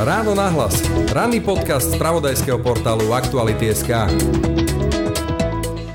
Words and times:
Ráno 0.00 0.36
nahlas. 0.36 0.84
Ranný 1.14 1.40
podcast 1.40 1.92
z 1.92 1.96
pravodajského 1.96 2.60
portálu 2.60 3.14
Aktuality.sk. 3.14 4.10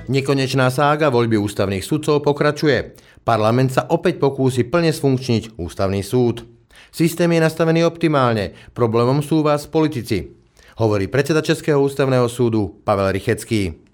Nekonečná 0.09 0.73
sága 0.73 1.13
voľby 1.13 1.38
ústavných 1.38 1.86
sudcov 1.86 2.26
pokračuje. 2.26 2.97
Parlament 3.21 3.70
sa 3.70 3.86
opäť 3.92 4.18
pokúsi 4.18 4.65
plne 4.65 4.89
sfunkčniť 4.89 5.62
ústavný 5.62 6.02
súd. 6.02 6.47
Systém 6.89 7.29
je 7.29 7.46
nastavený 7.46 7.86
optimálne, 7.86 8.57
problémom 8.73 9.21
sú 9.21 9.46
vás 9.46 9.70
politici. 9.70 10.34
Hovorí 10.82 11.05
predseda 11.05 11.46
Českého 11.46 11.77
ústavného 11.77 12.25
súdu 12.25 12.82
Pavel 12.82 13.14
Rychecký 13.14 13.89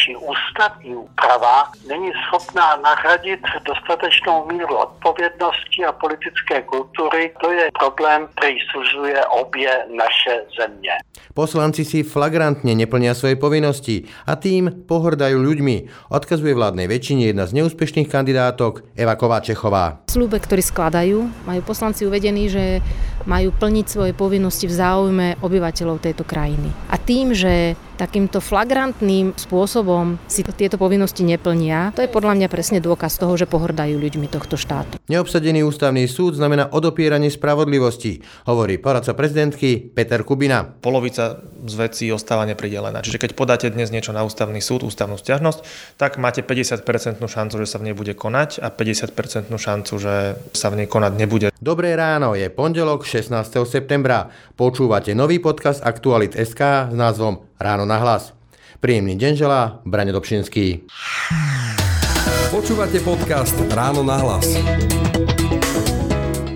sebekvalitnější 0.00 0.16
ústavní 0.16 0.96
úprava 0.96 1.64
není 1.88 2.10
schopná 2.26 2.76
nahradit 2.76 3.40
dostatečnou 3.64 4.46
míru 4.52 4.76
odpovědnosti 4.76 5.84
a 5.84 5.92
politické 5.92 6.62
kultury. 6.62 7.32
To 7.42 7.52
je 7.52 7.68
problém, 7.78 8.28
který 8.36 8.56
suzuje 8.72 9.26
obě 9.26 9.70
naše 9.96 10.34
země. 10.60 10.92
Poslanci 11.34 11.84
si 11.86 12.02
flagrantne 12.02 12.74
neplnia 12.74 13.14
svoje 13.14 13.38
povinnosti 13.38 14.10
a 14.26 14.34
tým 14.34 14.82
pohrdajú 14.90 15.38
ľuďmi, 15.38 16.10
odkazuje 16.10 16.58
vládnej 16.58 16.90
väčšine 16.90 17.30
jedna 17.30 17.46
z 17.46 17.54
neúspešných 17.54 18.10
kandidátok 18.10 18.82
Eva 18.98 19.14
Kováčechová. 19.14 20.02
Slúbe, 20.10 20.42
ktorý 20.42 20.58
skladajú, 20.58 21.18
majú 21.46 21.60
poslanci 21.62 22.02
uvedení, 22.02 22.50
že 22.50 22.82
majú 23.30 23.54
plniť 23.54 23.86
svoje 23.86 24.12
povinnosti 24.12 24.66
v 24.66 24.74
záujme 24.74 25.26
obyvateľov 25.38 26.02
tejto 26.02 26.26
krajiny. 26.26 26.74
A 26.90 26.98
tým, 26.98 27.30
že 27.30 27.78
takýmto 28.00 28.40
flagrantným 28.40 29.36
spôsobom 29.36 30.16
si 30.24 30.40
tieto 30.56 30.80
povinnosti 30.80 31.20
neplnia, 31.20 31.92
to 31.92 32.00
je 32.00 32.08
podľa 32.08 32.40
mňa 32.40 32.48
presne 32.48 32.80
dôkaz 32.80 33.20
toho, 33.20 33.36
že 33.36 33.44
pohrdajú 33.44 34.00
ľuďmi 34.00 34.24
tohto 34.32 34.56
štátu. 34.56 34.96
Neobsadený 35.12 35.60
ústavný 35.68 36.08
súd 36.08 36.40
znamená 36.40 36.72
odopieranie 36.72 37.28
spravodlivosti, 37.28 38.24
hovorí 38.48 38.80
poradca 38.80 39.12
prezidentky 39.12 39.92
Peter 39.92 40.24
Kubina. 40.24 40.64
Polovica 40.64 41.44
z 41.68 41.74
vecí 41.76 42.08
ostáva 42.08 42.48
nepridelená. 42.48 43.04
Čiže 43.04 43.20
keď 43.20 43.30
podáte 43.36 43.68
dnes 43.68 43.92
niečo 43.92 44.16
na 44.16 44.24
ústavný 44.24 44.64
súd, 44.64 44.88
ústavnú 44.88 45.20
stiažnosť, 45.20 45.60
tak 46.00 46.16
máte 46.16 46.40
50% 46.40 47.20
šancu, 47.20 47.54
že 47.60 47.66
sa 47.68 47.76
v 47.76 47.92
nej 47.92 47.94
bude 47.94 48.16
konať 48.16 48.64
a 48.64 48.72
50% 48.72 49.52
šancu, 49.52 49.92
že 50.00 50.40
sa 50.56 50.72
v 50.72 50.84
nej 50.84 50.88
konať 50.88 51.12
nebude. 51.20 51.48
Dobré 51.60 51.92
ráno, 51.92 52.32
je 52.32 52.48
pondelok 52.48 53.04
16. 53.04 53.44
septembra. 53.68 54.32
Počúvate 54.56 55.12
nový 55.12 55.36
podcast 55.36 55.84
Aktualit.sk 55.84 56.88
s 56.88 56.96
názvom 56.96 57.49
Ráno 57.60 57.84
na 57.84 58.00
hlas. 58.00 58.32
Príjemný 58.80 59.20
deň 59.20 59.32
želá 59.36 59.84
Brane 59.84 60.16
Dobšinský. 60.16 60.88
Počúvate 62.48 63.04
podcast 63.04 63.52
Ráno 63.76 64.00
na 64.00 64.16
hlas. 64.16 64.48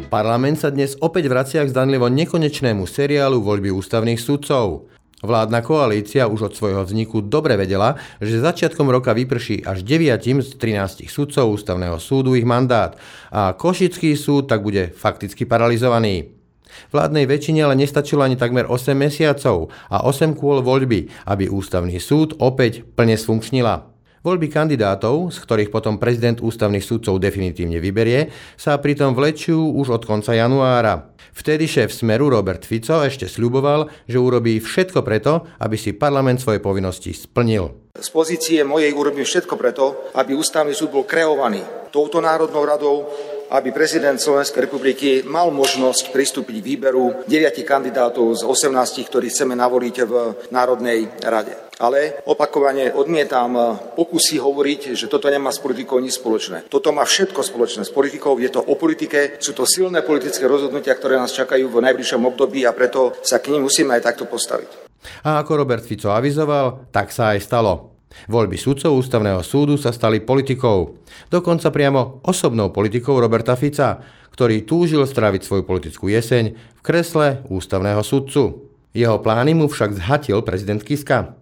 Parlament 0.08 0.56
sa 0.56 0.72
dnes 0.72 0.96
opäť 1.04 1.28
vracia 1.28 1.60
k 1.60 1.68
zdanlivo 1.68 2.08
nekonečnému 2.08 2.88
seriálu 2.88 3.44
voľby 3.44 3.68
ústavných 3.68 4.16
sudcov. 4.16 4.88
Vládna 5.20 5.60
koalícia 5.60 6.24
už 6.24 6.48
od 6.48 6.56
svojho 6.56 6.80
vzniku 6.88 7.20
dobre 7.20 7.60
vedela, 7.60 8.00
že 8.24 8.40
začiatkom 8.40 8.88
roka 8.88 9.12
vyprší 9.12 9.60
až 9.60 9.84
9 9.84 10.24
z 10.40 10.56
13 10.56 11.04
sudcov 11.04 11.52
ústavného 11.52 12.00
súdu 12.00 12.32
ich 12.32 12.48
mandát 12.48 12.96
a 13.28 13.52
Košický 13.52 14.16
súd 14.16 14.48
tak 14.48 14.64
bude 14.64 14.88
fakticky 14.96 15.44
paralizovaný. 15.44 16.43
Vládnej 16.90 17.28
väčšine 17.28 17.64
ale 17.64 17.78
nestačilo 17.78 18.24
ani 18.24 18.34
takmer 18.34 18.66
8 18.66 18.94
mesiacov 18.96 19.70
a 19.88 20.04
8 20.04 20.34
kôl 20.34 20.64
voľby, 20.64 21.08
aby 21.28 21.48
ústavný 21.48 21.96
súd 22.00 22.36
opäť 22.40 22.82
plne 22.84 23.14
sfunkčnila. 23.14 23.94
Voľby 24.24 24.48
kandidátov, 24.48 25.36
z 25.36 25.38
ktorých 25.44 25.68
potom 25.68 26.00
prezident 26.00 26.40
ústavných 26.40 26.80
súdcov 26.80 27.20
definitívne 27.20 27.76
vyberie, 27.76 28.32
sa 28.56 28.80
pritom 28.80 29.12
vlečú 29.12 29.52
už 29.76 30.00
od 30.00 30.02
konca 30.08 30.32
januára. 30.32 31.12
Vtedy 31.36 31.68
šéf 31.68 31.92
Smeru 31.92 32.32
Robert 32.32 32.64
Fico 32.64 33.04
ešte 33.04 33.28
sľuboval, 33.28 33.92
že 34.08 34.16
urobí 34.16 34.64
všetko 34.64 35.04
preto, 35.04 35.44
aby 35.60 35.76
si 35.76 35.92
parlament 35.92 36.40
svoje 36.40 36.64
povinnosti 36.64 37.12
splnil. 37.12 37.92
Z 38.00 38.08
pozície 38.08 38.64
mojej 38.64 38.96
urobím 38.96 39.28
všetko 39.28 39.60
preto, 39.60 40.08
aby 40.16 40.32
ústavný 40.32 40.72
súd 40.72 40.88
bol 40.88 41.04
kreovaný 41.04 41.60
touto 41.92 42.24
Národnou 42.24 42.64
radou, 42.64 43.04
aby 43.50 43.72
prezident 43.72 44.16
Slovenskej 44.20 44.68
republiky 44.68 45.08
mal 45.26 45.50
možnosť 45.52 46.12
pristúpiť 46.14 46.56
k 46.60 46.66
výberu 46.74 47.26
9 47.26 47.64
kandidátov 47.64 48.40
z 48.40 48.42
18, 48.46 49.08
ktorých 49.08 49.32
chceme 49.32 49.54
navoliť 49.56 49.96
v 50.04 50.14
Národnej 50.52 51.08
rade. 51.24 51.54
Ale 51.82 52.22
opakovane 52.30 52.94
odmietam 52.94 53.58
pokusy 53.98 54.38
hovoriť, 54.38 54.94
že 54.94 55.10
toto 55.10 55.26
nemá 55.26 55.50
s 55.50 55.58
politikou 55.58 55.98
nič 55.98 56.22
spoločné. 56.22 56.70
Toto 56.70 56.94
má 56.94 57.02
všetko 57.02 57.42
spoločné 57.42 57.82
s 57.82 57.90
politikou, 57.90 58.38
je 58.38 58.50
to 58.50 58.62
o 58.62 58.78
politike, 58.78 59.42
sú 59.42 59.58
to 59.58 59.66
silné 59.66 60.06
politické 60.06 60.46
rozhodnutia, 60.46 60.94
ktoré 60.94 61.18
nás 61.18 61.34
čakajú 61.34 61.66
v 61.66 61.82
najbližšom 61.82 62.22
období 62.30 62.62
a 62.62 62.70
preto 62.70 63.18
sa 63.26 63.42
k 63.42 63.50
nim 63.50 63.66
musíme 63.66 63.90
aj 63.98 64.06
takto 64.06 64.30
postaviť. 64.30 64.86
A 65.26 65.42
ako 65.42 65.66
Robert 65.66 65.84
Fico 65.84 66.14
avizoval, 66.14 66.88
tak 66.94 67.10
sa 67.10 67.34
aj 67.34 67.40
stalo. 67.42 67.93
Voľby 68.30 68.56
sudcov 68.56 68.96
ústavného 68.96 69.44
súdu 69.44 69.76
sa 69.76 69.92
stali 69.92 70.22
politikou. 70.22 70.96
Dokonca 71.28 71.68
priamo 71.68 72.24
osobnou 72.24 72.72
politikou 72.72 73.18
Roberta 73.20 73.58
Fica, 73.58 74.00
ktorý 74.34 74.66
túžil 74.66 75.06
stráviť 75.06 75.46
svoju 75.46 75.62
politickú 75.62 76.10
jeseň 76.10 76.54
v 76.54 76.80
kresle 76.82 77.46
ústavného 77.46 78.02
sudcu. 78.02 78.66
Jeho 78.94 79.18
plány 79.22 79.54
mu 79.54 79.66
však 79.66 79.98
zhatil 79.98 80.42
prezident 80.42 80.82
Kiska. 80.82 81.38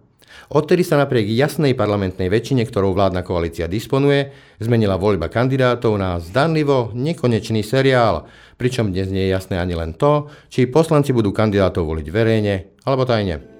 Odtedy 0.49 0.81
sa 0.81 0.97
napriek 0.97 1.29
jasnej 1.29 1.77
parlamentnej 1.77 2.29
väčšine, 2.29 2.65
ktorou 2.65 2.93
vládna 2.93 3.21
koalícia 3.21 3.69
disponuje, 3.69 4.33
zmenila 4.57 4.97
voľba 4.97 5.29
kandidátov 5.29 5.93
na 5.97 6.17
zdanlivo 6.17 6.89
nekonečný 6.93 7.61
seriál, 7.61 8.25
pričom 8.57 8.89
dnes 8.89 9.13
nie 9.13 9.29
je 9.29 9.33
jasné 9.33 9.61
ani 9.61 9.77
len 9.77 9.93
to, 9.93 10.29
či 10.49 10.69
poslanci 10.69 11.13
budú 11.13 11.29
kandidátov 11.29 11.85
voliť 11.85 12.07
verejne 12.09 12.81
alebo 12.85 13.05
tajne. 13.05 13.52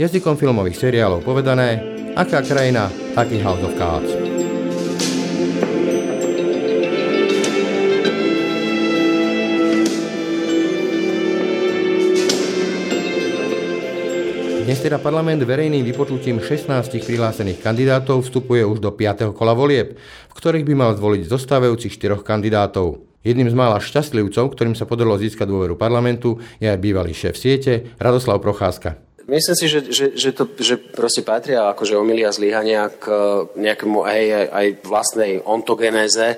Jazykom 0.00 0.40
filmových 0.40 0.80
seriálov 0.80 1.24
povedané, 1.24 1.82
aká 2.16 2.40
krajina, 2.40 2.88
taký 3.12 3.38
House 3.44 3.64
of 3.64 3.76
Cards. 3.76 4.40
Dnes 14.70 14.86
teda 14.86 15.02
parlament 15.02 15.42
verejným 15.42 15.82
vypočutím 15.82 16.38
16 16.38 16.70
prihlásených 17.02 17.58
kandidátov 17.58 18.22
vstupuje 18.22 18.62
už 18.62 18.78
do 18.78 18.94
5. 18.94 19.34
kola 19.34 19.50
volieb, 19.50 19.98
v 20.30 20.34
ktorých 20.38 20.62
by 20.62 20.74
mal 20.78 20.94
zvoliť 20.94 21.26
zostávajúcich 21.26 21.98
4 21.98 22.22
kandidátov. 22.22 23.02
Jedným 23.26 23.50
z 23.50 23.58
mála 23.58 23.82
šťastlivcov, 23.82 24.46
ktorým 24.54 24.78
sa 24.78 24.86
podarilo 24.86 25.18
získať 25.18 25.50
dôveru 25.50 25.74
parlamentu, 25.74 26.38
je 26.62 26.70
aj 26.70 26.78
bývalý 26.78 27.10
šéf 27.10 27.34
siete 27.34 27.98
Radoslav 27.98 28.38
Procházka. 28.38 29.09
Myslím 29.30 29.54
si, 29.54 29.66
že, 29.70 29.80
že, 29.94 30.06
že 30.18 30.34
to 30.34 30.50
že 30.58 30.74
proste 30.74 31.22
patria 31.22 31.70
akože 31.70 31.94
omilia 31.94 32.34
zlyhania 32.34 32.90
k 32.90 33.06
nejakému 33.54 34.02
aj, 34.02 34.22
aj 34.50 34.66
vlastnej 34.82 35.38
ontogenéze 35.46 36.34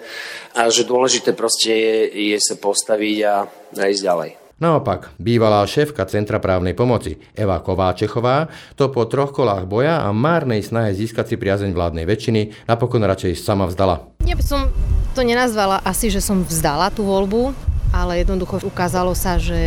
a 0.53 0.69
že 0.69 0.84
dôležité 0.84 1.32
proste 1.32 1.72
je, 1.72 1.97
je 2.36 2.36
sa 2.36 2.53
postaviť 2.60 3.16
a, 3.25 3.48
a 3.80 3.84
ísť 3.88 4.04
ďalej. 4.04 4.30
Naopak, 4.60 5.16
bývalá 5.16 5.64
šéfka 5.64 6.04
Centra 6.04 6.36
právnej 6.36 6.76
pomoci 6.76 7.16
Eva 7.32 7.64
Kováčechová 7.64 8.53
to 8.76 8.92
po 8.92 9.09
troch 9.09 9.32
kolách 9.32 9.64
boja 9.64 10.04
a 10.04 10.12
márnej 10.12 10.60
snahe 10.60 10.92
získať 10.92 11.32
si 11.32 11.36
priazeň 11.41 11.72
vládnej 11.72 12.04
väčšiny 12.04 12.69
napokon 12.69 13.03
radšej 13.09 13.41
sama 13.41 13.72
vzdala. 13.72 14.20
Ja 14.28 14.36
by 14.36 14.44
som 14.44 14.69
to 15.16 15.24
nenazvala 15.24 15.80
asi, 15.80 16.12
že 16.12 16.20
som 16.20 16.44
vzdala 16.44 16.92
tú 16.92 17.09
voľbu, 17.09 17.56
ale 17.97 18.20
jednoducho 18.20 18.60
ukázalo 18.69 19.16
sa, 19.16 19.41
že 19.41 19.59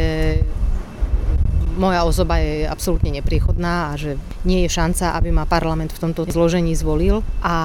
moja 1.76 2.08
osoba 2.08 2.40
je 2.42 2.66
absolútne 2.66 3.12
nepriechodná 3.14 3.94
a 3.94 4.00
že 4.00 4.18
nie 4.48 4.66
je 4.66 4.74
šanca, 4.74 5.14
aby 5.20 5.30
ma 5.32 5.46
parlament 5.46 5.92
v 5.94 6.02
tomto 6.10 6.26
zložení 6.28 6.74
zvolil. 6.74 7.22
A 7.44 7.56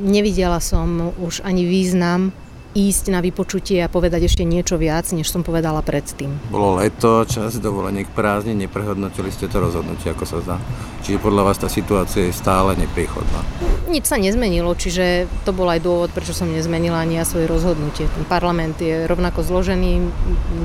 nevidela 0.00 0.60
som 0.62 1.12
už 1.20 1.42
ani 1.42 1.66
význam 1.66 2.32
ísť 2.76 3.08
na 3.08 3.24
vypočutie 3.24 3.80
a 3.80 3.88
povedať 3.88 4.28
ešte 4.28 4.44
niečo 4.44 4.76
viac, 4.76 5.08
než 5.16 5.32
som 5.32 5.40
povedala 5.40 5.80
predtým. 5.80 6.28
Bolo 6.52 6.76
leto, 6.76 7.24
čas 7.24 7.56
dovoleniek 7.56 8.04
prázdne, 8.12 8.52
neprehodnotili 8.52 9.32
ste 9.32 9.48
to 9.48 9.64
rozhodnutie, 9.64 10.12
ako 10.12 10.24
sa 10.28 10.44
zdá. 10.44 10.56
Čiže 11.00 11.24
podľa 11.24 11.42
vás 11.48 11.56
tá 11.56 11.72
situácia 11.72 12.28
je 12.28 12.36
stále 12.36 12.76
nepriechodná. 12.76 13.40
Nič 13.88 14.10
sa 14.10 14.20
nezmenilo, 14.20 14.76
čiže 14.76 15.24
to 15.48 15.56
bol 15.56 15.70
aj 15.72 15.80
dôvod, 15.80 16.12
prečo 16.12 16.36
som 16.36 16.52
nezmenila 16.52 17.00
ani 17.00 17.16
ja 17.16 17.24
svoje 17.24 17.48
rozhodnutie. 17.48 18.10
Ten 18.12 18.26
parlament 18.28 18.76
je 18.76 19.08
rovnako 19.08 19.40
zložený. 19.46 20.04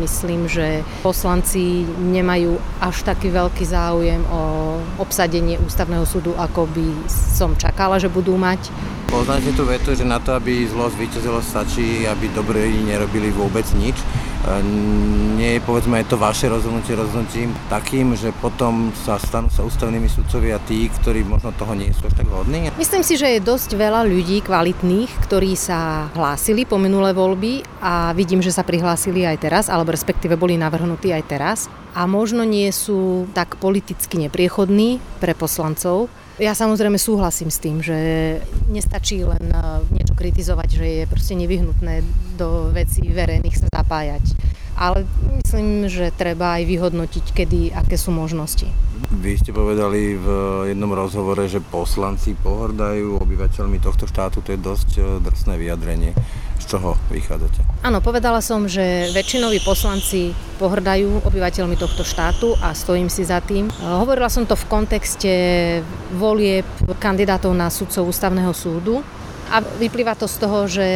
Myslím, 0.04 0.52
že 0.52 0.84
poslanci 1.06 1.88
nemajú 1.88 2.60
až 2.84 3.08
taký 3.08 3.32
veľký 3.32 3.64
záujem 3.64 4.20
o 4.28 4.42
obsadenie 5.00 5.62
ústavného 5.62 6.04
súdu, 6.04 6.34
ako 6.36 6.68
by 6.68 7.08
som 7.08 7.56
čakala, 7.56 8.02
že 8.02 8.12
budú 8.12 8.36
mať. 8.36 8.68
Poznáte 9.12 9.52
tú 9.52 9.68
vetu, 9.68 9.92
že 9.92 10.08
na 10.08 10.24
to, 10.24 10.40
aby 10.40 10.64
zlo 10.72 10.88
zvíťazilo, 10.88 11.44
stačí, 11.44 12.08
aby 12.08 12.32
dobrí 12.32 12.72
nerobili 12.88 13.28
vôbec 13.36 13.68
nič. 13.76 14.00
nie 15.36 15.60
je 15.60 15.62
povedzme 15.68 16.00
aj 16.00 16.08
to 16.08 16.16
vaše 16.16 16.48
rozhodnutie 16.48 16.96
rozhodnutím 16.96 17.52
takým, 17.68 18.16
že 18.16 18.32
potom 18.40 18.96
sa 19.04 19.20
stanú 19.20 19.52
sa 19.52 19.68
ústavnými 19.68 20.08
sudcovia 20.08 20.64
tí, 20.64 20.88
ktorí 20.88 21.28
možno 21.28 21.52
toho 21.60 21.76
nie 21.76 21.92
sú 21.92 22.08
až 22.08 22.24
tak 22.24 22.32
hodní? 22.32 22.72
Myslím 22.80 23.04
si, 23.04 23.20
že 23.20 23.36
je 23.36 23.44
dosť 23.44 23.76
veľa 23.76 24.08
ľudí 24.08 24.48
kvalitných, 24.48 25.12
ktorí 25.28 25.60
sa 25.60 26.08
hlásili 26.16 26.64
po 26.64 26.80
minulé 26.80 27.12
voľby 27.12 27.68
a 27.84 28.16
vidím, 28.16 28.40
že 28.40 28.56
sa 28.56 28.64
prihlásili 28.64 29.28
aj 29.28 29.44
teraz, 29.44 29.66
alebo 29.68 29.92
respektíve 29.92 30.40
boli 30.40 30.56
navrhnutí 30.56 31.12
aj 31.12 31.24
teraz 31.28 31.68
a 31.92 32.08
možno 32.08 32.48
nie 32.48 32.72
sú 32.72 33.28
tak 33.36 33.60
politicky 33.60 34.24
nepriechodní 34.24 35.04
pre 35.20 35.36
poslancov, 35.36 36.08
ja 36.40 36.56
samozrejme 36.56 36.96
súhlasím 36.96 37.52
s 37.52 37.60
tým, 37.60 37.84
že 37.84 37.98
nestačí 38.72 39.26
len 39.26 39.52
eh, 39.52 39.84
niečo 39.92 40.16
kritizovať, 40.16 40.70
že 40.72 40.86
je 41.04 41.04
proste 41.10 41.36
nevyhnutné 41.36 42.06
do 42.40 42.72
vecí 42.72 43.04
verejných 43.04 43.58
sa 43.58 43.68
zapájať. 43.68 44.24
Ale 44.80 45.04
myslím, 45.44 45.92
že 45.92 46.16
treba 46.16 46.58
aj 46.58 46.64
vyhodnotiť, 46.66 47.26
kedy, 47.36 47.76
aké 47.76 48.00
sú 48.00 48.10
možnosti. 48.16 48.66
Vy 49.12 49.38
ste 49.38 49.52
povedali 49.52 50.16
v 50.16 50.28
jednom 50.72 50.96
rozhovore, 50.96 51.44
že 51.46 51.60
poslanci 51.60 52.34
pohrdajú 52.40 53.20
obyvateľmi 53.20 53.78
tohto 53.84 54.08
štátu. 54.08 54.40
To 54.42 54.56
je 54.56 54.60
dosť 54.60 54.90
eh, 54.98 55.04
drsné 55.20 55.60
vyjadrenie. 55.60 56.12
Z 56.62 56.78
čoho 56.78 56.94
vychádzate? 57.10 57.82
Áno, 57.82 58.06
povedala 58.06 58.38
som, 58.38 58.70
že 58.70 59.10
väčšinoví 59.18 59.66
poslanci 59.66 60.30
pohrdajú 60.62 61.26
obyvateľmi 61.26 61.74
tohto 61.74 62.06
štátu 62.06 62.54
a 62.62 62.78
stojím 62.78 63.10
si 63.10 63.26
za 63.26 63.42
tým. 63.42 63.66
Hovorila 63.82 64.30
som 64.30 64.46
to 64.46 64.54
v 64.54 64.70
kontexte 64.70 65.34
volieb 66.14 66.70
kandidátov 67.02 67.50
na 67.58 67.74
sudcov 67.74 68.14
ústavného 68.14 68.54
súdu. 68.54 69.02
A 69.52 69.60
vyplýva 69.60 70.14
to 70.16 70.30
z 70.30 70.36
toho, 70.38 70.60
že 70.70 70.88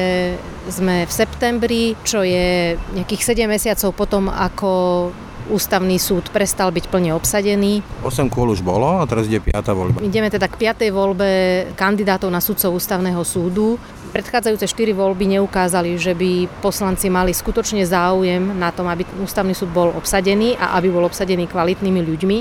sme 0.69 1.03
v 1.03 1.11
septembri, 1.11 1.97
čo 2.07 2.23
je 2.23 2.77
nejakých 2.95 3.35
7 3.35 3.51
mesiacov 3.51 3.89
potom, 3.91 4.29
ako 4.31 5.11
ústavný 5.45 6.01
súd 6.01 6.33
prestal 6.33 6.73
byť 6.73 6.85
plne 6.89 7.13
obsadený. 7.13 7.85
8 8.01 8.33
kôl 8.33 8.49
už 8.49 8.65
bolo 8.65 8.97
a 8.97 9.05
teraz 9.05 9.29
ide 9.29 9.43
5. 9.43 9.77
voľba. 9.77 9.97
Ideme 10.01 10.31
teda 10.31 10.49
k 10.49 10.57
5. 10.73 10.89
voľbe 10.89 11.29
kandidátov 11.77 12.33
na 12.33 12.41
sudcov 12.41 12.79
ústavného 12.79 13.21
súdu. 13.27 13.77
Predchádzajúce 14.15 14.71
4 14.71 14.95
voľby 14.95 15.27
neukázali, 15.27 15.99
že 15.99 16.15
by 16.15 16.47
poslanci 16.63 17.11
mali 17.11 17.35
skutočne 17.35 17.83
záujem 17.83 18.39
na 18.55 18.71
tom, 18.71 18.87
aby 18.87 19.03
ústavný 19.19 19.51
súd 19.51 19.75
bol 19.75 19.91
obsadený 19.91 20.55
a 20.55 20.79
aby 20.79 20.87
bol 20.87 21.03
obsadený 21.03 21.51
kvalitnými 21.51 21.99
ľuďmi. 21.99 22.37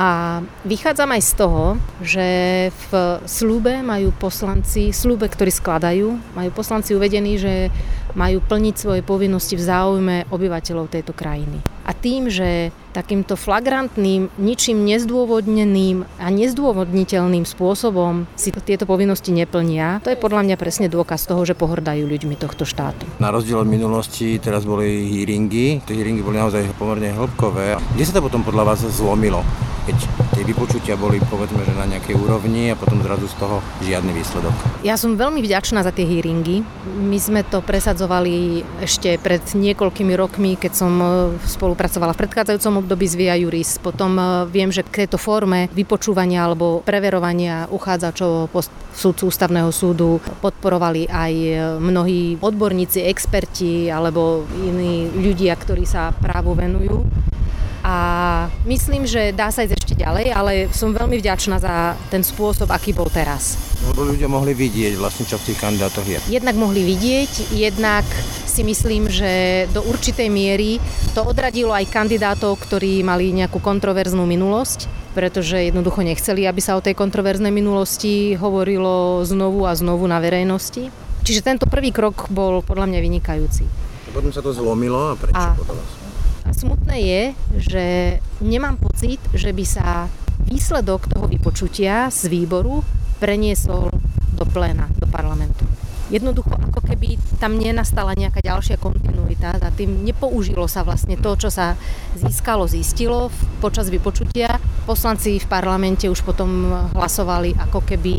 A 0.00 0.40
vychádzam 0.64 1.12
aj 1.12 1.22
z 1.28 1.32
toho, 1.36 1.64
že 2.00 2.26
v 2.72 2.90
slúbe 3.28 3.84
majú 3.84 4.08
poslanci, 4.16 4.88
slúbe, 4.88 5.28
ktorý 5.28 5.52
skladajú, 5.52 6.32
majú 6.32 6.50
poslanci 6.56 6.96
uvedení, 6.96 7.36
že 7.36 7.68
majú 8.16 8.40
plniť 8.40 8.74
svoje 8.80 9.04
povinnosti 9.04 9.52
v 9.52 9.68
záujme 9.68 10.16
obyvateľov 10.32 10.88
tejto 10.88 11.12
krajiny. 11.12 11.60
A 11.84 11.92
tým, 11.92 12.32
že 12.32 12.72
takýmto 12.92 13.38
flagrantným, 13.38 14.32
ničím 14.40 14.84
nezdôvodneným 14.84 16.04
a 16.18 16.26
nezdôvodniteľným 16.32 17.44
spôsobom 17.44 18.26
si 18.34 18.50
tieto 18.52 18.84
povinnosti 18.84 19.30
neplnia, 19.30 20.02
to 20.02 20.10
je 20.12 20.18
podľa 20.18 20.44
mňa 20.44 20.56
presne 20.58 20.86
dôkaz 20.90 21.28
toho, 21.28 21.44
že 21.46 21.56
pohrdajú 21.56 22.04
ľuďmi 22.04 22.34
tohto 22.36 22.66
štátu. 22.66 23.06
Na 23.22 23.30
rozdiel 23.30 23.62
od 23.62 23.70
minulosti 23.70 24.36
teraz 24.42 24.66
boli 24.66 25.08
hearingy, 25.08 25.84
tie 25.86 25.94
hearingy 25.94 26.20
boli 26.20 26.40
naozaj 26.40 26.66
pomerne 26.76 27.14
hĺbkové. 27.14 27.78
Kde 27.94 28.04
sa 28.04 28.18
to 28.18 28.24
potom 28.24 28.42
podľa 28.42 28.74
vás 28.74 28.80
zlomilo? 28.84 29.40
keď 29.88 30.04
tie 30.36 30.44
vypočutia 30.44 31.00
boli 31.00 31.16
povedzme, 31.16 31.64
že 31.64 31.72
na 31.72 31.88
nejakej 31.88 32.12
úrovni 32.12 32.68
a 32.68 32.76
potom 32.76 33.00
zrazu 33.00 33.24
z 33.24 33.40
toho 33.40 33.64
žiadny 33.80 34.12
výsledok. 34.12 34.52
Ja 34.84 35.00
som 35.00 35.16
veľmi 35.16 35.40
vďačná 35.40 35.80
za 35.80 35.96
tie 35.96 36.04
hearingy. 36.04 36.60
My 37.00 37.16
sme 37.16 37.40
to 37.40 37.64
presadzovali 37.64 38.60
ešte 38.84 39.16
pred 39.16 39.40
niekoľkými 39.40 40.12
rokmi, 40.12 40.60
keď 40.60 40.72
som 40.76 40.92
e, 41.00 41.06
spolupracovala 41.40 42.12
v 42.12 42.20
predchádzajúcom 42.20 42.77
období 42.80 43.06
z 43.06 43.14
Via 43.18 43.34
Juris. 43.36 43.76
Potom 43.82 44.16
e, 44.16 44.24
viem, 44.48 44.72
že 44.72 44.86
k 44.86 45.04
tejto 45.04 45.18
forme 45.20 45.68
vypočúvania 45.74 46.46
alebo 46.46 46.80
preverovania 46.82 47.68
uchádzačov 47.68 48.50
po 48.50 48.60
súdcu 48.94 49.30
ústavného 49.30 49.70
súdu 49.70 50.22
podporovali 50.40 51.06
aj 51.10 51.32
e, 51.34 51.54
mnohí 51.78 52.38
odborníci, 52.40 53.04
experti 53.06 53.92
alebo 53.92 54.48
iní 54.64 55.10
ľudia, 55.12 55.54
ktorí 55.54 55.84
sa 55.84 56.10
právu 56.16 56.56
venujú 56.56 57.04
a 57.88 57.96
myslím, 58.66 59.06
že 59.06 59.30
dá 59.30 59.48
sa 59.54 59.62
ísť 59.62 59.74
ešte 59.78 59.94
ďalej, 59.96 60.34
ale 60.34 60.52
som 60.74 60.90
veľmi 60.90 61.16
vďačná 61.22 61.62
za 61.62 61.94
ten 62.10 62.26
spôsob, 62.26 62.68
aký 62.68 62.90
bol 62.90 63.06
teraz. 63.06 63.67
Lebo 63.86 64.10
ľudia 64.10 64.26
mohli 64.26 64.58
vidieť 64.58 64.98
vlastne, 64.98 65.22
čo 65.22 65.38
v 65.38 65.52
tých 65.52 65.58
kandidátoch 65.62 66.06
je. 66.06 66.18
Jednak 66.26 66.58
mohli 66.58 66.82
vidieť, 66.82 67.54
jednak 67.54 68.02
si 68.48 68.66
myslím, 68.66 69.06
že 69.06 69.64
do 69.70 69.86
určitej 69.86 70.26
miery 70.26 70.82
to 71.14 71.22
odradilo 71.22 71.70
aj 71.70 71.86
kandidátov, 71.86 72.58
ktorí 72.58 73.06
mali 73.06 73.30
nejakú 73.30 73.62
kontroverznú 73.62 74.26
minulosť, 74.26 74.90
pretože 75.14 75.70
jednoducho 75.70 76.02
nechceli, 76.02 76.42
aby 76.46 76.58
sa 76.58 76.74
o 76.74 76.82
tej 76.82 76.98
kontroverznej 76.98 77.54
minulosti 77.54 78.34
hovorilo 78.34 79.22
znovu 79.22 79.62
a 79.62 79.78
znovu 79.78 80.10
na 80.10 80.18
verejnosti. 80.18 80.90
Čiže 81.22 81.46
tento 81.46 81.66
prvý 81.70 81.94
krok 81.94 82.26
bol 82.34 82.66
podľa 82.66 82.90
mňa 82.90 83.00
vynikajúci. 83.02 83.64
A 84.08 84.10
potom 84.10 84.34
sa 84.34 84.42
to 84.42 84.50
zlomilo 84.50 85.12
a 85.12 85.14
prečo 85.14 85.38
a 85.38 85.54
podľa 85.54 85.74
vás? 85.78 85.90
Smutné 86.48 86.96
je, 86.98 87.22
že 87.60 87.84
nemám 88.42 88.80
pocit, 88.80 89.22
že 89.30 89.54
by 89.54 89.64
sa 89.68 90.10
výsledok 90.48 91.06
toho 91.06 91.28
vypočutia 91.28 92.08
z 92.08 92.26
výboru 92.26 92.82
preniesol 93.18 93.90
do 94.38 94.44
pléna, 94.46 94.86
do 94.98 95.06
parlamentu. 95.10 95.66
Jednoducho, 96.08 96.56
ako 96.56 96.80
keby 96.80 97.20
tam 97.36 97.60
nenastala 97.60 98.16
nejaká 98.16 98.40
ďalšia 98.40 98.80
kontinuita 98.80 99.60
a 99.60 99.68
tým 99.68 100.08
nepoužilo 100.08 100.64
sa 100.64 100.80
vlastne 100.80 101.20
to, 101.20 101.36
čo 101.36 101.52
sa 101.52 101.76
získalo, 102.16 102.64
zistilo 102.64 103.28
počas 103.60 103.92
vypočutia. 103.92 104.56
Poslanci 104.88 105.36
v 105.36 105.46
parlamente 105.52 106.08
už 106.08 106.24
potom 106.24 106.72
hlasovali, 106.96 107.52
ako 107.60 107.84
keby 107.84 108.14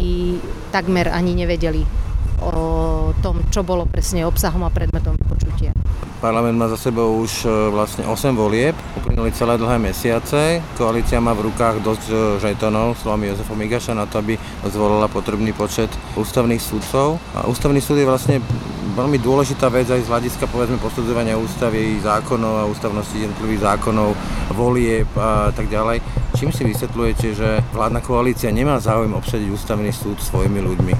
takmer 0.69 1.10
ani 1.10 1.34
nevedeli 1.34 2.08
o 2.41 2.53
tom, 3.19 3.44
čo 3.51 3.62
bolo 3.62 3.86
presne 3.86 4.24
obsahom 4.24 4.63
a 4.63 4.71
predmetom 4.71 5.15
vypočutia. 5.15 5.75
Parlament 6.19 6.59
má 6.59 6.68
za 6.68 6.75
sebou 6.75 7.15
už 7.24 7.47
e, 7.47 7.71
vlastne 7.71 8.03
8 8.03 8.36
volieb, 8.36 8.75
uplynuli 9.00 9.31
celé 9.31 9.56
dlhé 9.56 9.80
mesiace. 9.80 10.59
Koalícia 10.75 11.24
má 11.24 11.31
v 11.31 11.47
rukách 11.47 11.80
dosť 11.80 12.06
e, 12.12 12.15
žetonov, 12.44 13.00
slovami 13.00 13.31
Jozefa 13.31 13.56
Migaša, 13.56 13.95
na 13.95 14.03
to, 14.03 14.19
aby 14.19 14.36
zvolila 14.68 15.07
potrebný 15.07 15.56
počet 15.56 15.88
ústavných 16.19 16.59
súdcov. 16.59 17.24
A 17.39 17.47
ústavný 17.47 17.80
súd 17.80 18.03
je 18.03 18.09
vlastne 18.12 18.44
veľmi 19.00 19.15
dôležitá 19.24 19.71
vec 19.71 19.88
aj 19.88 20.03
z 20.03 20.12
hľadiska 20.12 20.51
povedzme 20.51 20.75
posudzovania 20.83 21.39
ústavy, 21.39 22.03
zákonov 22.03 22.53
a 22.59 22.68
ústavnosti 22.68 23.15
jednotlivých 23.15 23.63
zákonov, 23.63 24.12
volieb 24.51 25.07
a 25.15 25.56
tak 25.56 25.71
ďalej. 25.71 26.03
Čím 26.35 26.51
si 26.51 26.68
vysvetľujete, 26.68 27.27
že 27.31 27.63
vládna 27.71 28.03
koalícia 28.03 28.51
nemá 28.51 28.75
záujem 28.83 29.15
obsadiť 29.15 29.47
ústavný 29.56 29.95
súd 29.95 30.19
svojimi 30.19 30.59
ľuďmi? 30.59 30.94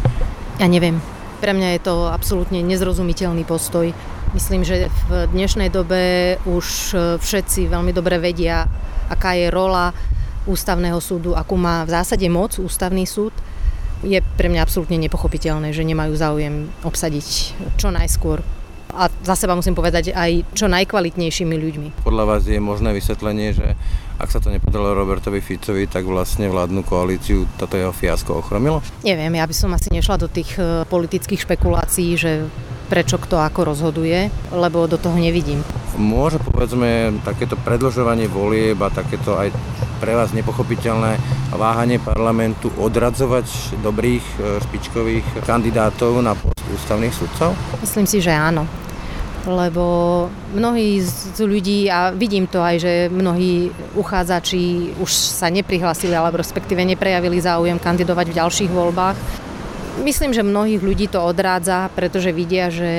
Ja 0.64 0.72
neviem. 0.72 1.19
Pre 1.40 1.56
mňa 1.56 1.80
je 1.80 1.82
to 1.88 1.96
absolútne 2.12 2.60
nezrozumiteľný 2.68 3.48
postoj. 3.48 3.96
Myslím, 4.36 4.68
že 4.68 4.92
v 5.08 5.32
dnešnej 5.32 5.72
dobe 5.72 6.36
už 6.44 6.68
e, 6.92 6.96
všetci 7.16 7.72
veľmi 7.72 7.96
dobre 7.96 8.20
vedia, 8.20 8.68
aká 9.08 9.40
je 9.40 9.48
rola 9.48 9.96
ústavného 10.44 11.00
súdu, 11.00 11.40
akú 11.40 11.56
má 11.56 11.88
v 11.88 11.96
zásade 11.96 12.28
moc 12.28 12.60
ústavný 12.60 13.08
súd. 13.08 13.32
Je 14.04 14.20
pre 14.36 14.52
mňa 14.52 14.68
absolútne 14.68 15.00
nepochopiteľné, 15.00 15.72
že 15.72 15.88
nemajú 15.88 16.12
záujem 16.20 16.68
obsadiť 16.84 17.28
čo 17.80 17.88
najskôr 17.88 18.44
a 18.90 19.08
za 19.22 19.36
seba 19.38 19.54
musím 19.54 19.78
povedať 19.78 20.12
aj 20.12 20.58
čo 20.58 20.66
najkvalitnejšími 20.66 21.56
ľuďmi. 21.56 21.88
Podľa 22.02 22.26
vás 22.26 22.42
je 22.50 22.58
možné 22.58 22.94
vysvetlenie, 22.94 23.54
že 23.54 23.78
ak 24.20 24.28
sa 24.28 24.44
to 24.44 24.52
nepodarilo 24.52 24.98
Robertovi 24.98 25.40
Ficovi, 25.40 25.88
tak 25.88 26.04
vlastne 26.04 26.52
vládnu 26.52 26.84
koalíciu 26.84 27.48
toto 27.56 27.80
jeho 27.80 27.96
fiasko 27.96 28.44
ochromilo? 28.44 28.84
Neviem, 29.08 29.40
ja 29.40 29.48
by 29.48 29.56
som 29.56 29.72
asi 29.72 29.88
nešla 29.96 30.20
do 30.20 30.28
tých 30.28 30.60
e, 30.60 30.84
politických 30.84 31.48
špekulácií, 31.48 32.20
že 32.20 32.44
prečo 32.90 33.22
kto 33.22 33.38
ako 33.38 33.70
rozhoduje, 33.70 34.34
lebo 34.50 34.90
do 34.90 34.98
toho 34.98 35.16
nevidím. 35.16 35.62
Môže 35.96 36.42
povedzme 36.42 37.22
takéto 37.22 37.54
predlžovanie 37.56 38.26
volieb 38.26 38.82
a 38.82 38.90
takéto 38.90 39.38
aj 39.38 39.54
pre 40.02 40.18
vás 40.18 40.34
nepochopiteľné 40.34 41.22
váhanie 41.54 42.02
parlamentu 42.02 42.74
odradzovať 42.80 43.78
dobrých 43.84 44.26
e, 44.26 44.38
špičkových 44.64 45.46
kandidátov 45.46 46.24
na 46.24 46.34
post 46.34 46.64
ústavných 46.72 47.14
sudcov? 47.14 47.54
Myslím 47.84 48.08
si, 48.08 48.18
že 48.20 48.34
áno 48.34 48.66
lebo 49.48 50.28
mnohí 50.52 51.00
z 51.00 51.40
ľudí, 51.42 51.88
a 51.88 52.12
vidím 52.12 52.46
to 52.46 52.60
aj, 52.60 52.76
že 52.84 52.94
mnohí 53.08 53.72
uchádzači 53.96 54.94
už 55.00 55.10
sa 55.10 55.48
neprihlasili, 55.48 56.12
alebo 56.12 56.38
respektíve 56.38 56.84
neprejavili 56.84 57.40
záujem 57.40 57.80
kandidovať 57.80 58.30
v 58.30 58.38
ďalších 58.38 58.72
voľbách, 58.72 59.18
Myslím, 60.00 60.32
že 60.32 60.48
mnohých 60.48 60.80
ľudí 60.80 61.12
to 61.12 61.20
odrádza, 61.20 61.92
pretože 61.92 62.32
vidia, 62.32 62.72
že 62.72 62.92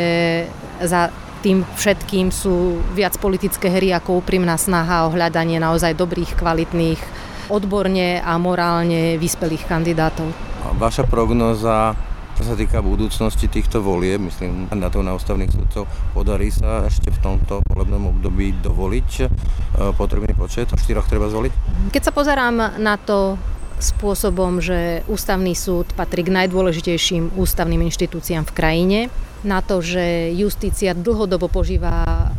za 0.85 1.09
tým 1.41 1.65
všetkým 1.65 2.29
sú 2.29 2.85
viac 2.93 3.17
politické 3.17 3.73
hry 3.73 3.97
ako 3.97 4.21
úprimná 4.21 4.61
snaha 4.61 5.09
o 5.09 5.13
hľadanie 5.13 5.57
naozaj 5.57 5.97
dobrých, 5.97 6.37
kvalitných, 6.37 7.01
odborne 7.49 8.21
a 8.21 8.37
morálne 8.37 9.17
vyspelých 9.17 9.65
kandidátov. 9.65 10.29
Vaša 10.77 11.09
prognoza 11.09 11.97
Čo 12.41 12.57
sa 12.57 12.57
týka 12.57 12.81
budúcnosti 12.81 13.53
týchto 13.53 13.85
volieb, 13.85 14.17
myslím 14.25 14.65
na 14.73 14.89
to 14.89 15.05
na 15.05 15.13
ústavných 15.13 15.53
sudcov, 15.53 15.85
podarí 16.17 16.49
sa 16.49 16.89
ešte 16.89 17.13
v 17.13 17.21
tomto 17.21 17.61
volebnom 17.69 18.17
období 18.17 18.57
dovoliť 18.65 19.11
e, 19.21 19.25
potrebný 19.93 20.33
počet, 20.33 20.73
štyroch 20.73 21.05
treba 21.05 21.29
zvoliť? 21.29 21.53
Keď 21.93 22.01
sa 22.01 22.17
pozerám 22.17 22.81
na 22.81 22.97
to 22.97 23.37
spôsobom, 23.81 24.61
že 24.61 25.03
ústavný 25.09 25.57
súd 25.57 25.89
patrí 25.97 26.23
k 26.23 26.33
najdôležitejším 26.33 27.35
ústavným 27.37 27.83
inštitúciám 27.89 28.45
v 28.47 28.55
krajine, 28.55 29.01
na 29.41 29.65
to, 29.65 29.81
že 29.81 30.37
justícia 30.37 30.93
dlhodobo 30.93 31.49
požíva 31.49 32.31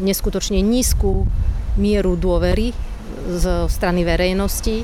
neskutočne 0.00 0.64
nízku 0.64 1.28
mieru 1.76 2.16
dôvery 2.16 2.72
zo 3.28 3.68
strany 3.68 4.02
verejnosti. 4.02 4.82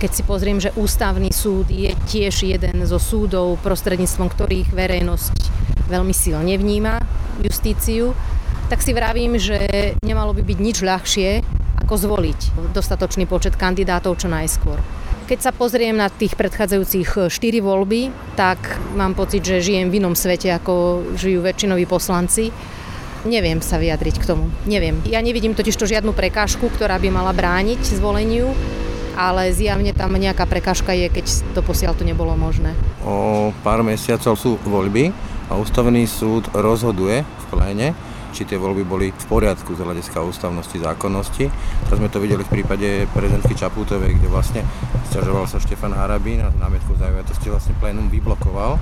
Keď 0.00 0.10
si 0.12 0.22
pozriem, 0.24 0.60
že 0.60 0.72
ústavný 0.76 1.28
súd 1.32 1.68
je 1.68 1.92
tiež 2.08 2.44
jeden 2.44 2.84
zo 2.84 2.96
súdov, 3.00 3.60
prostredníctvom 3.64 4.28
ktorých 4.32 4.72
verejnosť 4.72 5.36
veľmi 5.88 6.14
silne 6.14 6.56
vníma 6.56 7.00
justíciu, 7.40 8.12
tak 8.70 8.80
si 8.80 8.94
vravím, 8.94 9.34
že 9.40 9.58
nemalo 10.04 10.30
by 10.30 10.46
byť 10.46 10.58
nič 10.62 10.76
ľahšie, 10.86 11.30
ako 11.82 11.94
zvoliť 12.06 12.70
dostatočný 12.70 13.26
počet 13.26 13.58
kandidátov 13.58 14.14
čo 14.22 14.30
najskôr. 14.30 14.78
Keď 15.30 15.46
sa 15.46 15.54
pozriem 15.54 15.94
na 15.94 16.10
tých 16.10 16.34
predchádzajúcich 16.34 17.30
4 17.30 17.62
voľby, 17.62 18.10
tak 18.34 18.58
mám 18.98 19.14
pocit, 19.14 19.46
že 19.46 19.62
žijem 19.62 19.86
v 19.86 20.02
inom 20.02 20.18
svete, 20.18 20.50
ako 20.50 21.06
žijú 21.14 21.46
väčšinoví 21.46 21.86
poslanci. 21.86 22.50
Neviem 23.22 23.62
sa 23.62 23.78
vyjadriť 23.78 24.18
k 24.18 24.26
tomu. 24.26 24.50
Neviem. 24.66 24.98
Ja 25.06 25.22
nevidím 25.22 25.54
totiž 25.54 25.78
to 25.78 25.86
žiadnu 25.86 26.18
prekážku, 26.18 26.66
ktorá 26.74 26.98
by 26.98 27.14
mala 27.14 27.30
brániť 27.30 27.78
zvoleniu, 27.78 28.50
ale 29.14 29.54
zjavne 29.54 29.94
tam 29.94 30.18
nejaká 30.18 30.50
prekážka 30.50 30.98
je, 30.98 31.06
keď 31.06 31.54
to 31.54 31.62
posiaľ 31.62 31.94
to 31.94 32.02
nebolo 32.02 32.34
možné. 32.34 32.74
O 33.06 33.54
pár 33.62 33.86
mesiacov 33.86 34.34
sú 34.34 34.58
voľby 34.66 35.14
a 35.46 35.54
ústavný 35.54 36.10
súd 36.10 36.50
rozhoduje 36.50 37.22
v 37.22 37.44
pléne 37.54 37.94
či 38.30 38.46
tie 38.46 38.56
voľby 38.56 38.82
boli 38.86 39.06
v 39.10 39.26
poriadku 39.26 39.74
z 39.74 39.82
hľadiska 39.82 40.22
ústavnosti, 40.22 40.78
zákonnosti. 40.78 41.50
Teraz 41.86 41.98
sme 41.98 42.08
to 42.08 42.22
videli 42.22 42.46
v 42.46 42.52
prípade 42.62 42.88
prezidentky 43.10 43.54
Čaputovej, 43.58 44.16
kde 44.16 44.28
vlastne 44.30 44.62
stiažoval 45.10 45.50
sa 45.50 45.58
Štefan 45.58 45.92
Harabín 45.94 46.42
a 46.42 46.54
námietku 46.54 46.94
zájomitosti 46.96 47.50
vlastne 47.50 47.74
plénum 47.82 48.06
vyblokoval. 48.08 48.78
E, 48.78 48.80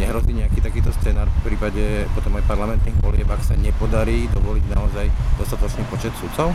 nehrozí 0.00 0.32
nejaký 0.32 0.64
takýto 0.64 0.90
scenár 0.96 1.28
v 1.42 1.52
prípade 1.52 2.08
potom 2.16 2.32
aj 2.40 2.44
parlamentných 2.48 2.98
volieb, 3.04 3.28
ak 3.28 3.44
sa 3.44 3.54
nepodarí 3.56 4.26
dovoliť 4.32 4.64
naozaj 4.72 5.06
dostatočný 5.36 5.82
počet 5.92 6.12
sudcov? 6.16 6.50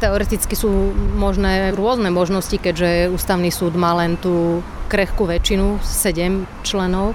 Teoreticky 0.00 0.56
sú 0.56 0.96
možné 1.18 1.76
rôzne 1.76 2.08
možnosti, 2.08 2.56
keďže 2.56 3.12
ústavný 3.12 3.52
súd 3.52 3.76
má 3.76 3.92
len 3.98 4.16
tú 4.16 4.64
krehkú 4.88 5.28
väčšinu, 5.28 5.78
7 5.84 6.64
členov 6.64 7.12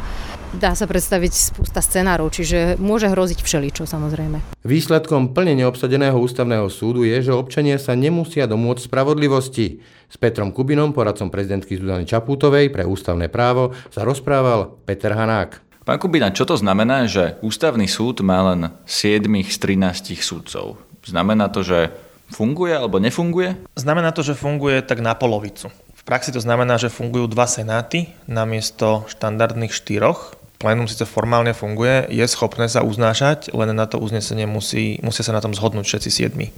dá 0.55 0.71
sa 0.73 0.87
predstaviť 0.87 1.33
spústa 1.55 1.83
scenárov, 1.83 2.31
čiže 2.31 2.79
môže 2.79 3.11
hroziť 3.11 3.43
všeličo 3.43 3.83
samozrejme. 3.83 4.41
Výsledkom 4.63 5.35
plne 5.35 5.59
neobsadeného 5.59 6.15
ústavného 6.15 6.71
súdu 6.71 7.03
je, 7.03 7.19
že 7.19 7.35
občania 7.35 7.75
sa 7.77 7.93
nemusia 7.93 8.47
domôcť 8.47 8.87
spravodlivosti. 8.87 9.83
S 10.05 10.15
Petrom 10.15 10.55
Kubinom, 10.55 10.95
poradcom 10.95 11.27
prezidentky 11.27 11.75
Zuzany 11.75 12.07
Čapútovej 12.07 12.71
pre 12.71 12.87
ústavné 12.87 13.27
právo, 13.27 13.75
sa 13.91 14.07
rozprával 14.07 14.79
Peter 14.87 15.11
Hanák. 15.11 15.61
Pán 15.85 16.01
Kubina, 16.01 16.33
čo 16.33 16.49
to 16.49 16.57
znamená, 16.57 17.05
že 17.05 17.37
ústavný 17.45 17.85
súd 17.85 18.25
má 18.25 18.41
len 18.53 18.73
7 18.89 19.21
z 19.45 19.57
13 19.61 20.17
súdcov? 20.17 20.81
Znamená 21.05 21.53
to, 21.53 21.61
že 21.61 21.93
funguje 22.33 22.73
alebo 22.73 22.97
nefunguje? 22.97 23.53
Znamená 23.77 24.09
to, 24.09 24.25
že 24.25 24.33
funguje 24.33 24.81
tak 24.81 25.05
na 25.05 25.13
polovicu. 25.13 25.69
V 25.69 26.01
praxi 26.01 26.33
to 26.33 26.41
znamená, 26.41 26.81
že 26.81 26.89
fungujú 26.89 27.29
dva 27.29 27.45
senáty 27.45 28.09
namiesto 28.25 29.05
štandardných 29.13 29.73
štyroch 29.73 30.33
plénum 30.57 30.87
síce 30.87 31.03
formálne 31.03 31.51
funguje, 31.51 32.07
je 32.09 32.25
schopné 32.27 32.71
sa 32.71 32.81
uznášať, 32.81 33.51
len 33.51 33.75
na 33.75 33.85
to 33.85 33.99
uznesenie 33.99 34.47
musí, 34.47 34.99
musia 35.03 35.23
sa 35.23 35.35
na 35.35 35.43
tom 35.43 35.51
zhodnúť 35.51 35.85
všetci 35.85 36.09
siedmi 36.09 36.51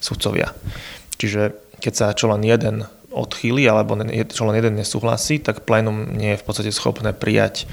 sudcovia. 0.00 0.56
Čiže 1.20 1.54
keď 1.82 1.92
sa 1.92 2.06
čo 2.16 2.30
len 2.30 2.42
jeden 2.46 2.86
odchýli 3.12 3.68
alebo 3.68 3.94
čo 4.32 4.48
len 4.48 4.56
jeden 4.56 4.74
nesúhlasí, 4.80 5.38
tak 5.44 5.68
plénum 5.68 6.16
nie 6.16 6.34
je 6.34 6.40
v 6.40 6.46
podstate 6.48 6.72
schopné 6.72 7.12
prijať 7.12 7.68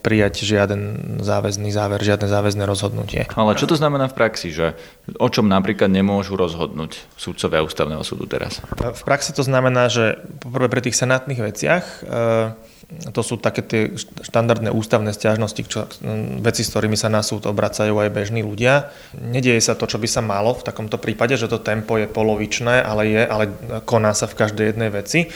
prijať 0.00 0.48
žiaden 0.48 0.80
záväzný 1.20 1.68
záver, 1.68 2.00
žiadne 2.00 2.24
záväzné 2.24 2.64
rozhodnutie. 2.64 3.28
Ale 3.36 3.52
čo 3.52 3.68
to 3.68 3.76
znamená 3.76 4.08
v 4.08 4.16
praxi, 4.16 4.48
že 4.48 4.74
o 5.20 5.28
čom 5.28 5.44
napríklad 5.44 5.92
nemôžu 5.92 6.40
rozhodnúť 6.40 7.04
súdcovia 7.20 7.60
ústavného 7.60 8.00
súdu 8.00 8.24
teraz? 8.24 8.64
V 8.76 9.02
praxi 9.04 9.36
to 9.36 9.44
znamená, 9.44 9.92
že 9.92 10.24
poprvé 10.40 10.72
pri 10.72 10.80
tých 10.88 10.96
senátnych 10.96 11.40
veciach 11.40 11.84
e, 11.84 12.00
to 13.12 13.20
sú 13.20 13.36
také 13.36 13.60
tie 13.60 13.82
štandardné 14.24 14.72
ústavné 14.72 15.12
stiažnosti, 15.12 15.60
čo, 15.68 15.84
veci, 16.40 16.64
s 16.64 16.72
ktorými 16.72 16.96
sa 16.96 17.12
na 17.12 17.20
súd 17.20 17.44
obracajú 17.44 17.92
aj 18.00 18.08
bežní 18.08 18.40
ľudia. 18.40 18.88
Nedieje 19.12 19.60
sa 19.60 19.76
to, 19.76 19.84
čo 19.84 20.00
by 20.00 20.08
sa 20.08 20.24
malo 20.24 20.56
v 20.56 20.64
takomto 20.64 20.96
prípade, 20.96 21.36
že 21.36 21.52
to 21.52 21.60
tempo 21.60 22.00
je 22.00 22.08
polovičné, 22.08 22.80
ale, 22.80 23.02
je, 23.12 23.22
ale 23.28 23.44
koná 23.84 24.16
sa 24.16 24.24
v 24.24 24.38
každej 24.40 24.72
jednej 24.72 24.88
veci 24.88 25.28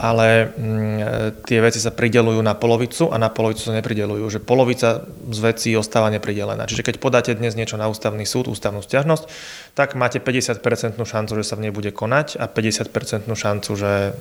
ale 0.00 0.48
mm, 0.48 1.44
tie 1.44 1.60
veci 1.60 1.76
sa 1.76 1.92
pridelujú 1.92 2.40
na 2.40 2.56
polovicu 2.56 3.12
a 3.12 3.20
na 3.20 3.28
polovicu 3.28 3.68
sa 3.68 3.76
nepridelujú. 3.76 4.24
Že 4.32 4.40
polovica 4.40 5.04
z 5.28 5.38
vecí 5.44 5.76
ostáva 5.76 6.08
nepridelená. 6.08 6.64
Čiže 6.64 6.88
keď 6.88 6.96
podáte 6.96 7.36
dnes 7.36 7.52
niečo 7.52 7.76
na 7.76 7.84
ústavný 7.84 8.24
súd, 8.24 8.48
ústavnú 8.48 8.80
stiažnosť, 8.80 9.28
tak 9.76 10.00
máte 10.00 10.16
50% 10.16 10.96
šancu, 10.96 11.32
že 11.36 11.44
sa 11.44 11.60
v 11.60 11.68
nej 11.68 11.72
bude 11.76 11.92
konať 11.92 12.40
a 12.40 12.48
50% 12.48 13.28
šancu, 13.28 13.70
že, 13.76 14.16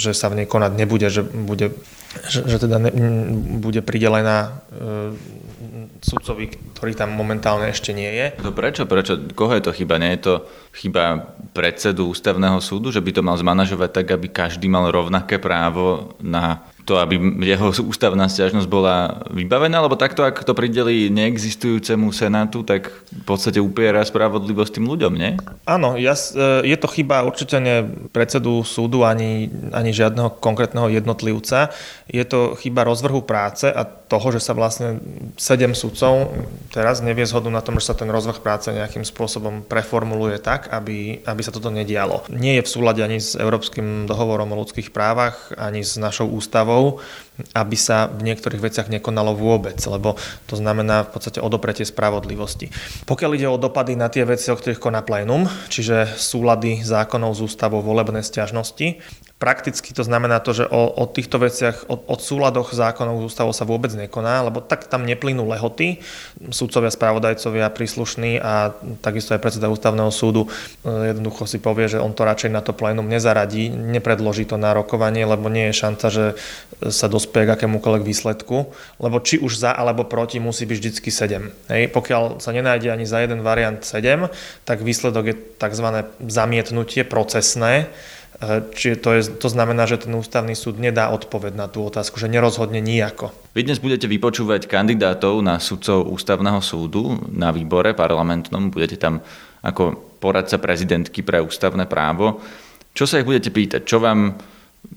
že 0.00 0.10
sa 0.16 0.32
v 0.32 0.40
nej 0.40 0.46
konať 0.48 0.72
nebude, 0.72 1.12
že, 1.12 1.20
bude, 1.20 1.76
že, 2.24 2.40
že 2.48 2.56
teda 2.56 2.80
ne, 2.80 2.90
bude 3.60 3.84
pridelená 3.84 4.64
e, 4.72 5.12
sudcovi, 6.00 6.48
ktorý 6.72 6.96
tam 6.96 7.12
momentálne 7.12 7.68
ešte 7.68 7.92
nie 7.92 8.08
je. 8.08 8.40
To 8.40 8.56
prečo? 8.56 8.88
Prečo? 8.88 9.20
Koho 9.36 9.52
je 9.52 9.68
to 9.68 9.76
chyba? 9.76 10.00
Nie 10.00 10.16
je 10.16 10.22
to 10.24 10.34
chyba 10.70 11.34
predsedu 11.50 12.14
ústavného 12.14 12.62
súdu, 12.62 12.94
že 12.94 13.02
by 13.02 13.10
to 13.10 13.22
mal 13.26 13.34
zmanažovať 13.34 13.90
tak, 13.90 14.06
aby 14.14 14.30
každý 14.30 14.70
mal 14.70 14.86
rovnaké 14.88 15.42
právo 15.42 16.14
na 16.22 16.62
to, 16.90 16.98
aby 16.98 17.22
jeho 17.46 17.70
ústavná 17.86 18.26
stiažnosť 18.26 18.66
bola 18.66 19.22
vybavená, 19.30 19.78
lebo 19.78 19.94
takto, 19.94 20.26
ak 20.26 20.42
to 20.42 20.58
prideli 20.58 21.06
neexistujúcemu 21.06 22.10
senátu, 22.10 22.66
tak 22.66 22.90
v 22.90 23.24
podstate 23.26 23.62
upiera 23.62 24.02
spravodlivosť 24.02 24.80
tým 24.80 24.86
ľuďom, 24.90 25.12
nie? 25.14 25.38
Áno, 25.70 25.94
ja, 25.94 26.18
e, 26.18 26.66
je 26.66 26.76
to 26.78 26.90
chyba 26.90 27.22
určite 27.22 27.62
nie 27.62 27.86
predsedu 28.10 28.66
súdu 28.66 29.06
ani, 29.06 29.46
ani 29.70 29.94
žiadneho 29.94 30.34
konkrétneho 30.42 30.90
jednotlivca. 30.90 31.70
Je 32.10 32.26
to 32.26 32.58
chyba 32.58 32.82
rozvrhu 32.82 33.22
práce 33.22 33.70
a 33.70 33.86
toho, 33.86 34.34
že 34.34 34.42
sa 34.42 34.58
vlastne 34.58 34.98
sedem 35.38 35.70
sudcov 35.70 36.34
teraz 36.74 36.98
nevie 36.98 37.22
zhodu 37.22 37.46
na 37.46 37.62
tom, 37.62 37.78
že 37.78 37.86
sa 37.86 37.94
ten 37.94 38.10
rozvrh 38.10 38.42
práce 38.42 38.66
nejakým 38.74 39.06
spôsobom 39.06 39.62
preformuluje 39.62 40.42
tak, 40.60 40.76
aby, 40.76 41.24
aby 41.24 41.40
sa 41.40 41.48
toto 41.48 41.72
nedialo. 41.72 42.28
Nie 42.28 42.60
je 42.60 42.68
v 42.68 42.72
súlade 42.76 43.00
ani 43.00 43.16
s 43.16 43.32
Európskym 43.32 44.04
dohovorom 44.04 44.52
o 44.52 44.60
ľudských 44.60 44.92
právach, 44.92 45.56
ani 45.56 45.80
s 45.80 45.96
našou 45.96 46.28
ústavou, 46.28 47.00
aby 47.52 47.76
sa 47.76 48.06
v 48.10 48.26
niektorých 48.30 48.62
veciach 48.62 48.88
nekonalo 48.88 49.34
vôbec, 49.36 49.78
lebo 49.86 50.16
to 50.46 50.54
znamená 50.54 51.06
v 51.06 51.10
podstate 51.16 51.38
odopretie 51.42 51.86
spravodlivosti. 51.86 52.70
Pokiaľ 53.06 53.30
ide 53.36 53.48
o 53.48 53.60
dopady 53.60 53.96
na 53.96 54.12
tie 54.12 54.26
veci, 54.26 54.52
o 54.52 54.58
ktorých 54.58 54.80
koná 54.80 55.00
plénum, 55.04 55.48
čiže 55.68 56.16
súlady 56.18 56.82
zákonov 56.84 57.36
z 57.36 57.50
ústavou 57.50 57.80
volebné 57.82 58.20
stiažnosti, 58.20 59.00
Prakticky 59.40 59.96
to 59.96 60.04
znamená 60.04 60.36
to, 60.44 60.52
že 60.52 60.68
o, 60.68 61.00
o 61.00 61.08
týchto 61.08 61.40
veciach, 61.40 61.88
o, 61.88 61.96
o 61.96 62.16
súladoch 62.20 62.76
zákonov 62.76 63.24
ústavov 63.24 63.56
sa 63.56 63.64
vôbec 63.64 63.88
nekoná, 63.96 64.44
lebo 64.44 64.60
tak 64.60 64.84
tam 64.84 65.08
neplynú 65.08 65.48
lehoty. 65.48 65.96
Súdcovia, 66.52 66.92
spravodajcovia 66.92 67.72
príslušní 67.72 68.36
a 68.36 68.76
takisto 69.00 69.32
aj 69.32 69.40
predseda 69.40 69.72
ústavného 69.72 70.12
súdu 70.12 70.44
e, 70.84 71.16
jednoducho 71.16 71.48
si 71.48 71.56
povie, 71.56 71.88
že 71.88 72.04
on 72.04 72.12
to 72.12 72.28
radšej 72.28 72.52
na 72.52 72.60
to 72.60 72.76
plénum 72.76 73.08
nezaradí, 73.08 73.72
nepredloží 73.72 74.44
to 74.44 74.60
na 74.60 74.76
rokovanie, 74.76 75.24
lebo 75.24 75.48
nie 75.48 75.72
je 75.72 75.80
šanca, 75.88 76.06
že 76.12 76.24
sa 76.92 77.08
dospie 77.08 77.29
k 77.32 77.54
akémukoľvek 77.54 78.02
výsledku, 78.02 78.56
lebo 78.98 79.16
či 79.22 79.38
už 79.38 79.62
za 79.62 79.70
alebo 79.72 80.04
proti 80.04 80.42
musí 80.42 80.66
byť 80.66 80.78
vždycky 80.78 81.10
7. 81.14 81.70
Hej. 81.70 81.82
Pokiaľ 81.94 82.42
sa 82.42 82.50
nenájde 82.50 82.90
ani 82.90 83.06
za 83.06 83.22
jeden 83.22 83.46
variant 83.46 83.80
7, 83.80 84.26
tak 84.66 84.82
výsledok 84.82 85.24
je 85.30 85.34
tzv. 85.58 85.86
zamietnutie 86.26 87.06
procesné, 87.06 87.88
Čiže 88.72 88.96
to, 89.04 89.10
je, 89.12 89.22
to 89.36 89.52
znamená, 89.52 89.84
že 89.84 90.08
ten 90.08 90.16
ústavný 90.16 90.56
súd 90.56 90.80
nedá 90.80 91.12
odpoveď 91.12 91.52
na 91.52 91.68
tú 91.68 91.84
otázku, 91.84 92.16
že 92.16 92.24
nerozhodne 92.24 92.80
nijako. 92.80 93.36
Vy 93.52 93.68
dnes 93.68 93.84
budete 93.84 94.08
vypočúvať 94.08 94.64
kandidátov 94.64 95.44
na 95.44 95.60
sudcov 95.60 96.08
ústavného 96.08 96.64
súdu 96.64 97.20
na 97.28 97.52
výbore 97.52 97.92
parlamentnom. 97.92 98.72
Budete 98.72 98.96
tam 98.96 99.20
ako 99.60 100.16
poradca 100.24 100.56
prezidentky 100.56 101.20
pre 101.20 101.44
ústavné 101.44 101.84
právo. 101.84 102.40
Čo 102.96 103.04
sa 103.04 103.20
ich 103.20 103.28
budete 103.28 103.52
pýtať? 103.52 103.84
Čo 103.84 104.00
vám 104.00 104.32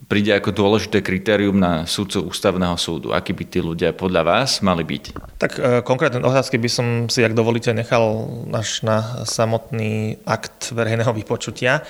príde 0.07 0.31
ako 0.35 0.53
dôležité 0.53 1.01
kritérium 1.01 1.57
na 1.57 1.89
súdcu 1.89 2.29
ústavného 2.29 2.77
súdu? 2.77 3.11
Akí 3.11 3.33
by 3.33 3.45
tí 3.49 3.59
ľudia 3.59 3.95
podľa 3.95 4.21
vás 4.23 4.61
mali 4.61 4.85
byť? 4.85 5.03
Tak 5.41 5.51
e, 5.57 5.61
konkrétne 5.81 6.21
otázky 6.21 6.61
by 6.61 6.69
som 6.69 6.87
si, 7.09 7.25
ak 7.25 7.33
dovolíte, 7.33 7.73
nechal 7.73 8.29
až 8.53 8.85
na 8.85 9.25
samotný 9.25 10.21
akt 10.23 10.71
verejného 10.71 11.11
vypočutia 11.11 11.81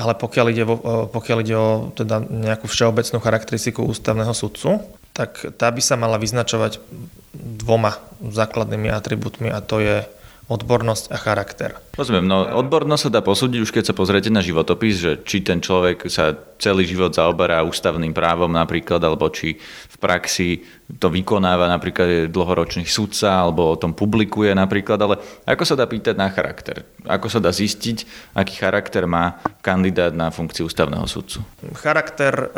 ale 0.00 0.16
pokiaľ 0.16 0.46
ide, 0.48 0.64
o, 0.64 0.76
pokiaľ 1.12 1.38
ide 1.44 1.56
o 1.60 1.92
teda 1.92 2.24
nejakú 2.24 2.64
všeobecnú 2.64 3.20
charakteristiku 3.20 3.84
ústavného 3.84 4.32
sudcu, 4.32 4.80
tak 5.12 5.60
tá 5.60 5.68
by 5.68 5.82
sa 5.84 6.00
mala 6.00 6.16
vyznačovať 6.16 6.80
dvoma 7.36 8.00
základnými 8.24 8.88
atribútmi 8.88 9.52
a 9.52 9.60
to 9.60 9.84
je 9.84 9.96
odbornosť 10.50 11.14
a 11.14 11.16
charakter. 11.16 11.78
Rozumiem, 11.94 12.26
no 12.26 12.42
odbornosť 12.42 13.02
sa 13.06 13.14
dá 13.14 13.22
posúdiť 13.22 13.62
už 13.62 13.70
keď 13.70 13.84
sa 13.86 13.94
pozriete 13.94 14.34
na 14.34 14.42
životopis, 14.42 14.98
že 14.98 15.12
či 15.22 15.46
ten 15.46 15.62
človek 15.62 16.10
sa 16.10 16.34
celý 16.58 16.90
život 16.90 17.14
zaoberá 17.14 17.62
ústavným 17.62 18.10
právom 18.10 18.50
napríklad, 18.50 18.98
alebo 18.98 19.30
či 19.30 19.54
v 19.62 19.96
praxi 20.02 20.66
to 20.98 21.06
vykonáva 21.06 21.70
napríklad 21.70 22.08
je 22.10 22.22
dlhoročný 22.34 22.82
sudca, 22.82 23.46
alebo 23.46 23.70
o 23.70 23.78
tom 23.78 23.94
publikuje 23.94 24.50
napríklad, 24.50 24.98
ale 24.98 25.22
ako 25.46 25.62
sa 25.62 25.78
dá 25.78 25.86
pýtať 25.86 26.18
na 26.18 26.26
charakter? 26.34 26.82
Ako 27.06 27.30
sa 27.30 27.38
dá 27.38 27.54
zistiť, 27.54 28.02
aký 28.34 28.58
charakter 28.58 29.06
má 29.06 29.38
kandidát 29.62 30.10
na 30.10 30.34
funkciu 30.34 30.66
ústavného 30.66 31.06
sudcu? 31.06 31.46
Charakter 31.78 32.34
e, 32.34 32.48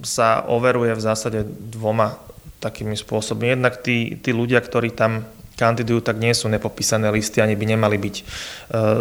sa 0.00 0.48
overuje 0.48 0.96
v 0.96 1.04
zásade 1.04 1.44
dvoma 1.44 2.16
takými 2.64 2.96
spôsobmi. 2.96 3.52
Jednak 3.52 3.84
tí, 3.84 4.16
tí 4.16 4.32
ľudia, 4.32 4.64
ktorí 4.64 4.96
tam 4.96 5.28
kandidujú, 5.60 6.00
tak 6.00 6.16
nie 6.16 6.32
sú 6.32 6.48
nepopísané 6.48 7.12
listy, 7.12 7.44
ani 7.44 7.52
by 7.52 7.76
nemali 7.76 8.00
byť. 8.00 8.16
E, 8.16 8.24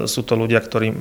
sú 0.04 0.28
to 0.28 0.36
ľudia, 0.36 0.60
ktorí 0.60 0.92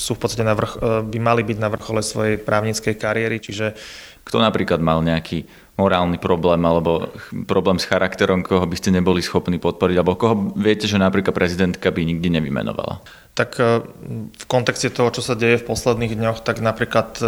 sú 0.00 0.16
v 0.16 0.20
podstate 0.24 0.48
na 0.48 0.56
vrch, 0.56 0.80
e, 0.80 1.04
by 1.04 1.18
mali 1.20 1.44
byť 1.44 1.58
na 1.60 1.68
vrchole 1.68 2.00
svojej 2.00 2.40
právnickej 2.40 2.96
kariéry, 2.96 3.36
čiže... 3.44 3.76
Kto 4.24 4.40
napríklad 4.40 4.80
mal 4.80 5.04
nejaký 5.04 5.44
morálny 5.76 6.16
problém 6.16 6.64
alebo 6.64 7.12
problém 7.44 7.76
s 7.76 7.84
charakterom, 7.84 8.40
koho 8.40 8.64
by 8.64 8.78
ste 8.80 8.94
neboli 8.94 9.20
schopní 9.20 9.60
podporiť, 9.60 9.96
alebo 10.00 10.16
koho 10.16 10.56
viete, 10.56 10.88
že 10.88 10.96
napríklad 10.96 11.36
prezidentka 11.36 11.92
by 11.92 12.00
nikdy 12.08 12.40
nevymenovala? 12.40 13.04
Tak 13.36 13.50
e, 13.60 13.84
v 14.32 14.44
kontexte 14.48 14.88
toho, 14.88 15.12
čo 15.12 15.20
sa 15.20 15.36
deje 15.36 15.60
v 15.60 15.68
posledných 15.68 16.16
dňoch, 16.16 16.40
tak 16.40 16.64
napríklad 16.64 17.20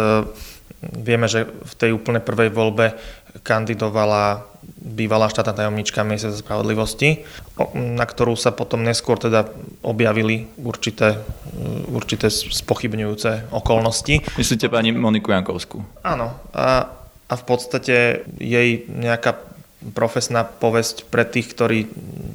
vieme, 0.81 1.25
že 1.25 1.45
v 1.45 1.73
tej 1.73 1.91
úplne 1.93 2.21
prvej 2.21 2.53
voľbe 2.53 2.93
kandidovala 3.41 4.45
bývalá 4.75 5.31
štátna 5.31 5.53
tajomnička 5.53 6.03
Ministerstva 6.03 6.43
spravodlivosti, 6.43 7.23
na 7.75 8.05
ktorú 8.05 8.35
sa 8.35 8.51
potom 8.51 8.83
neskôr 8.83 9.15
teda 9.19 9.47
objavili 9.81 10.47
určité, 10.59 11.19
určité 11.91 12.27
spochybňujúce 12.31 13.51
okolnosti. 13.51 14.21
Myslíte 14.35 14.67
pani 14.67 14.91
Moniku 14.91 15.31
Jankovskú? 15.31 15.83
Áno. 16.03 16.35
A, 16.51 16.91
a 17.27 17.33
v 17.35 17.43
podstate 17.43 18.27
jej 18.39 18.87
nejaká 18.87 19.56
profesná 19.77 20.41
povesť 20.41 21.05
pre 21.05 21.21
tých, 21.21 21.53
ktorí 21.53 21.79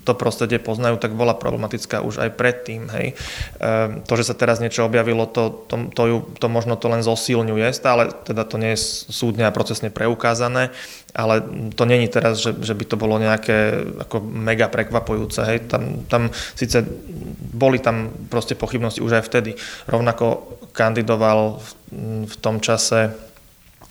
to 0.06 0.14
prostredie 0.14 0.62
poznajú, 0.62 0.94
tak 1.02 1.18
bola 1.18 1.34
problematická 1.34 1.98
už 1.98 2.22
aj 2.22 2.30
predtým. 2.38 2.86
Hej. 2.94 3.06
E, 3.12 3.14
to, 4.06 4.12
že 4.14 4.30
sa 4.30 4.38
teraz 4.38 4.62
niečo 4.62 4.86
objavilo, 4.86 5.26
to, 5.26 5.66
to, 5.66 5.90
to, 5.90 6.02
ju, 6.06 6.16
to 6.38 6.46
možno 6.46 6.78
to 6.78 6.86
len 6.86 7.02
zosilňuje, 7.02 7.74
stále 7.74 8.14
teda 8.14 8.46
to 8.46 8.62
nie 8.62 8.78
je 8.78 9.10
súdne 9.10 9.42
a 9.42 9.54
procesne 9.54 9.90
preukázané, 9.90 10.70
ale 11.10 11.42
to 11.74 11.82
není 11.82 12.06
teraz, 12.06 12.38
že, 12.38 12.54
že 12.62 12.78
by 12.78 12.84
to 12.86 12.94
bolo 12.94 13.18
nejaké 13.18 13.90
ako 14.06 14.22
mega 14.22 14.70
prekvapujúce. 14.70 15.42
Hej. 15.42 15.66
Tam, 15.66 16.06
tam 16.06 16.22
síce 16.54 16.86
boli 17.52 17.82
tam 17.82 18.14
proste 18.30 18.54
pochybnosti 18.54 19.02
už 19.02 19.18
aj 19.18 19.26
vtedy. 19.26 19.58
Rovnako 19.90 20.58
kandidoval 20.70 21.58
v, 21.58 21.68
v 22.30 22.34
tom 22.38 22.62
čase 22.62 23.31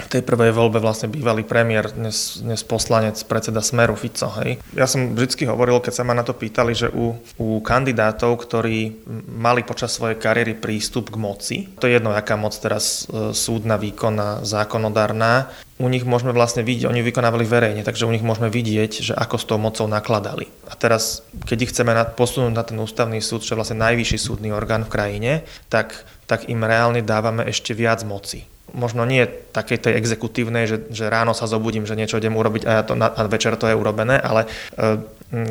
tej 0.08 0.24
prvej 0.24 0.56
voľbe 0.56 0.80
vlastne 0.80 1.12
bývalý 1.12 1.44
premiér, 1.44 1.92
dnes, 1.92 2.40
dnes 2.42 2.64
poslanec, 2.64 3.20
predseda 3.28 3.60
Smeru 3.60 3.94
Fico. 4.00 4.32
Hej. 4.42 4.64
Ja 4.74 4.88
som 4.88 5.14
vždy 5.14 5.46
hovoril, 5.46 5.84
keď 5.84 5.94
sa 6.02 6.08
ma 6.08 6.16
na 6.16 6.24
to 6.24 6.32
pýtali, 6.32 6.72
že 6.72 6.88
u, 6.90 7.20
u 7.38 7.60
kandidátov, 7.60 8.40
ktorí 8.42 9.04
mali 9.30 9.62
počas 9.68 9.94
svojej 9.94 10.18
kariéry 10.18 10.58
prístup 10.58 11.12
k 11.12 11.20
moci, 11.20 11.58
to 11.78 11.86
je 11.86 12.00
jedno, 12.00 12.16
aká 12.16 12.40
moc 12.40 12.56
teraz 12.56 13.06
e, 13.10 13.36
súdna, 13.36 13.76
výkonná, 13.76 14.48
zákonodárna, 14.48 15.52
u 15.82 15.90
nich 15.90 16.06
môžeme 16.06 16.30
vlastne 16.30 16.62
vidieť, 16.62 16.86
oni 16.86 17.02
vykonávali 17.02 17.42
verejne, 17.42 17.82
takže 17.82 18.06
u 18.06 18.14
nich 18.14 18.22
môžeme 18.22 18.54
vidieť, 18.54 18.92
že 19.02 19.14
ako 19.18 19.36
s 19.42 19.48
tou 19.50 19.58
mocou 19.58 19.90
nakladali. 19.90 20.46
A 20.70 20.78
teraz, 20.78 21.26
keď 21.50 21.58
ich 21.66 21.72
chceme 21.74 21.98
posunúť 22.14 22.54
na 22.54 22.62
ten 22.62 22.78
ústavný 22.78 23.18
súd, 23.18 23.42
čo 23.42 23.58
je 23.58 23.60
vlastne 23.60 23.82
najvyšší 23.82 24.18
súdny 24.22 24.54
orgán 24.54 24.86
v 24.86 24.94
krajine, 24.94 25.32
tak, 25.74 26.06
tak 26.30 26.46
im 26.54 26.62
reálne 26.62 27.02
dávame 27.02 27.50
ešte 27.50 27.74
viac 27.74 28.06
moci 28.06 28.51
možno 28.72 29.04
nie 29.04 29.28
takej 29.28 29.78
tej 29.90 29.94
exekutívnej, 30.00 30.68
že, 30.68 30.78
že 30.92 31.12
ráno 31.12 31.36
sa 31.36 31.48
zobudím, 31.48 31.84
že 31.84 31.98
niečo 32.00 32.20
idem 32.20 32.36
urobiť 32.36 32.64
a, 32.64 32.72
ja 32.80 32.84
to, 32.84 32.94
a 32.96 33.22
večer 33.28 33.56
to 33.60 33.68
je 33.68 33.76
urobené, 33.76 34.20
ale 34.20 34.48
e, 34.48 35.02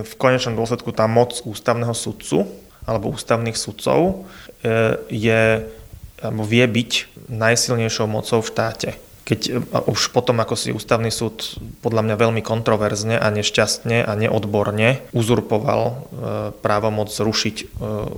v 0.00 0.12
konečnom 0.16 0.56
dôsledku 0.56 0.92
tá 0.92 1.04
moc 1.04 1.36
ústavného 1.44 1.92
sudcu 1.92 2.48
alebo 2.88 3.12
ústavných 3.12 3.56
sudcov 3.56 4.24
e, 4.64 4.96
je, 5.12 5.68
alebo 6.24 6.42
vie 6.48 6.64
byť 6.64 6.90
najsilnejšou 7.28 8.06
mocou 8.08 8.40
v 8.40 8.50
štáte 8.50 8.90
keď 9.30 9.40
e, 9.46 9.52
už 9.86 10.10
potom, 10.10 10.42
ako 10.42 10.58
si 10.58 10.74
ústavný 10.74 11.14
súd 11.14 11.62
podľa 11.86 12.02
mňa 12.02 12.16
veľmi 12.18 12.42
kontroverzne 12.42 13.14
a 13.14 13.30
nešťastne 13.30 14.02
a 14.02 14.12
neodborne 14.18 15.06
uzurpoval 15.14 15.80
e, 15.86 15.94
právomoc 16.58 17.14
zrušiť 17.14 17.56
e, 17.62 17.64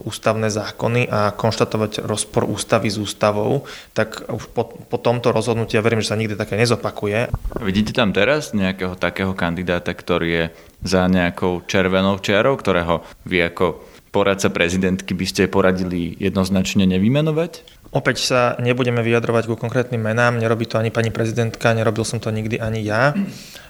ústavné 0.09 0.49
zákony 0.49 1.13
a 1.13 1.37
konštatovať 1.37 2.09
rozpor 2.09 2.49
ústavy 2.49 2.89
s 2.89 2.97
ústavou, 2.97 3.69
tak 3.93 4.25
už 4.25 4.49
po, 4.57 4.73
po 4.73 4.97
tomto 4.97 5.37
rozhodnutí 5.37 5.77
ja 5.77 5.85
verím, 5.85 6.01
že 6.01 6.17
sa 6.17 6.21
nikdy 6.21 6.33
také 6.33 6.57
nezopakuje. 6.57 7.29
Vidíte 7.61 7.93
tam 7.93 8.17
teraz 8.17 8.57
nejakého 8.57 8.97
takého 8.97 9.37
kandidáta, 9.37 9.93
ktorý 9.93 10.29
je 10.33 10.45
za 10.81 11.05
nejakou 11.13 11.61
červenou 11.69 12.17
čiarou, 12.25 12.57
ktorého 12.57 13.05
vy 13.29 13.53
ako 13.53 13.85
poradca 14.13 14.53
prezidentky 14.53 15.17
by 15.17 15.27
ste 15.29 15.49
poradili 15.49 16.17
jednoznačne 16.21 16.85
nevymenovať? 16.85 17.82
Opäť 17.93 18.25
sa 18.25 18.57
nebudeme 18.57 19.05
vyjadrovať 19.05 19.53
ku 19.53 19.55
konkrétnym 19.61 20.01
menám, 20.01 20.41
nerobí 20.41 20.65
to 20.65 20.81
ani 20.81 20.89
pani 20.89 21.13
prezidentka, 21.13 21.77
nerobil 21.77 22.09
som 22.09 22.17
to 22.17 22.33
nikdy 22.33 22.57
ani 22.57 22.81
ja. 22.81 23.13
E, 23.13 23.17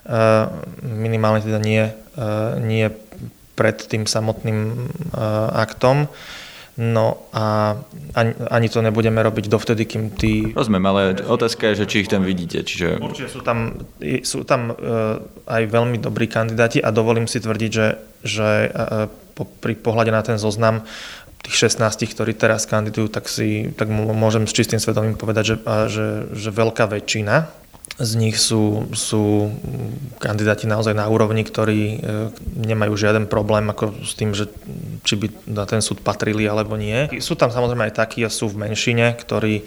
minimálne 1.05 1.43
teda 1.43 1.59
nie, 1.59 1.91
e, 1.91 2.23
nie 2.63 2.87
pred 3.59 3.83
tým 3.83 4.07
samotným 4.07 4.59
e, 4.63 4.77
aktom. 5.59 6.07
No 6.73 7.29
a 7.37 7.77
ani, 8.17 8.33
ani 8.49 8.69
to 8.71 8.81
nebudeme 8.81 9.21
robiť 9.21 9.45
dovtedy, 9.51 9.85
kým 9.85 10.15
tí... 10.15 10.55
Rozumiem, 10.57 10.87
ale 10.89 11.03
otázka 11.21 11.75
je, 11.75 11.85
že 11.85 11.89
či 11.91 12.07
ich 12.07 12.09
tam 12.09 12.25
vidíte. 12.25 12.65
Čiže... 12.65 12.97
Určite 12.97 13.29
sú 13.29 13.45
tam, 13.45 13.77
sú 14.25 14.41
tam 14.49 14.73
aj 15.45 15.63
veľmi 15.69 16.01
dobrí 16.01 16.33
kandidáti 16.33 16.81
a 16.81 16.89
dovolím 16.89 17.29
si 17.29 17.45
tvrdiť, 17.45 17.71
že, 17.77 18.01
že 18.25 18.73
pri 19.37 19.75
pohľade 19.85 20.17
na 20.17 20.25
ten 20.25 20.41
zoznam 20.41 20.81
tých 21.43 21.75
16, 21.75 22.07
ktorí 22.07 22.39
teraz 22.39 22.65
kandidujú, 22.71 23.11
tak, 23.11 23.27
si, 23.27 23.75
tak 23.75 23.91
môžem 23.91 24.47
s 24.47 24.55
čistým 24.55 24.79
svedomím 24.79 25.19
povedať, 25.19 25.55
že, 25.55 25.57
že, 25.91 26.07
že 26.31 26.51
veľká 26.55 26.87
väčšina 26.87 27.63
z 27.99 28.13
nich 28.17 28.41
sú, 28.41 28.89
sú 28.97 29.53
kandidáti 30.17 30.65
naozaj 30.65 30.97
na 30.97 31.11
úrovni, 31.13 31.45
ktorí 31.45 31.81
e, 31.83 31.97
nemajú 32.63 32.97
žiaden 32.97 33.29
problém 33.29 33.69
ako 33.69 33.93
s 34.01 34.17
tým, 34.17 34.33
že 34.33 34.49
či 35.05 35.19
by 35.19 35.27
na 35.51 35.65
ten 35.69 35.85
súd 35.85 36.01
patrili 36.01 36.49
alebo 36.49 36.79
nie. 36.79 37.11
Sú 37.21 37.37
tam 37.37 37.53
samozrejme 37.53 37.93
aj 37.93 37.95
takí 37.99 38.25
a 38.25 38.33
sú 38.33 38.49
v 38.49 38.65
menšine, 38.65 39.13
ktorí, 39.19 39.55
e, 39.61 39.65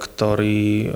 ktorí 0.00 0.58
e, 0.58 0.88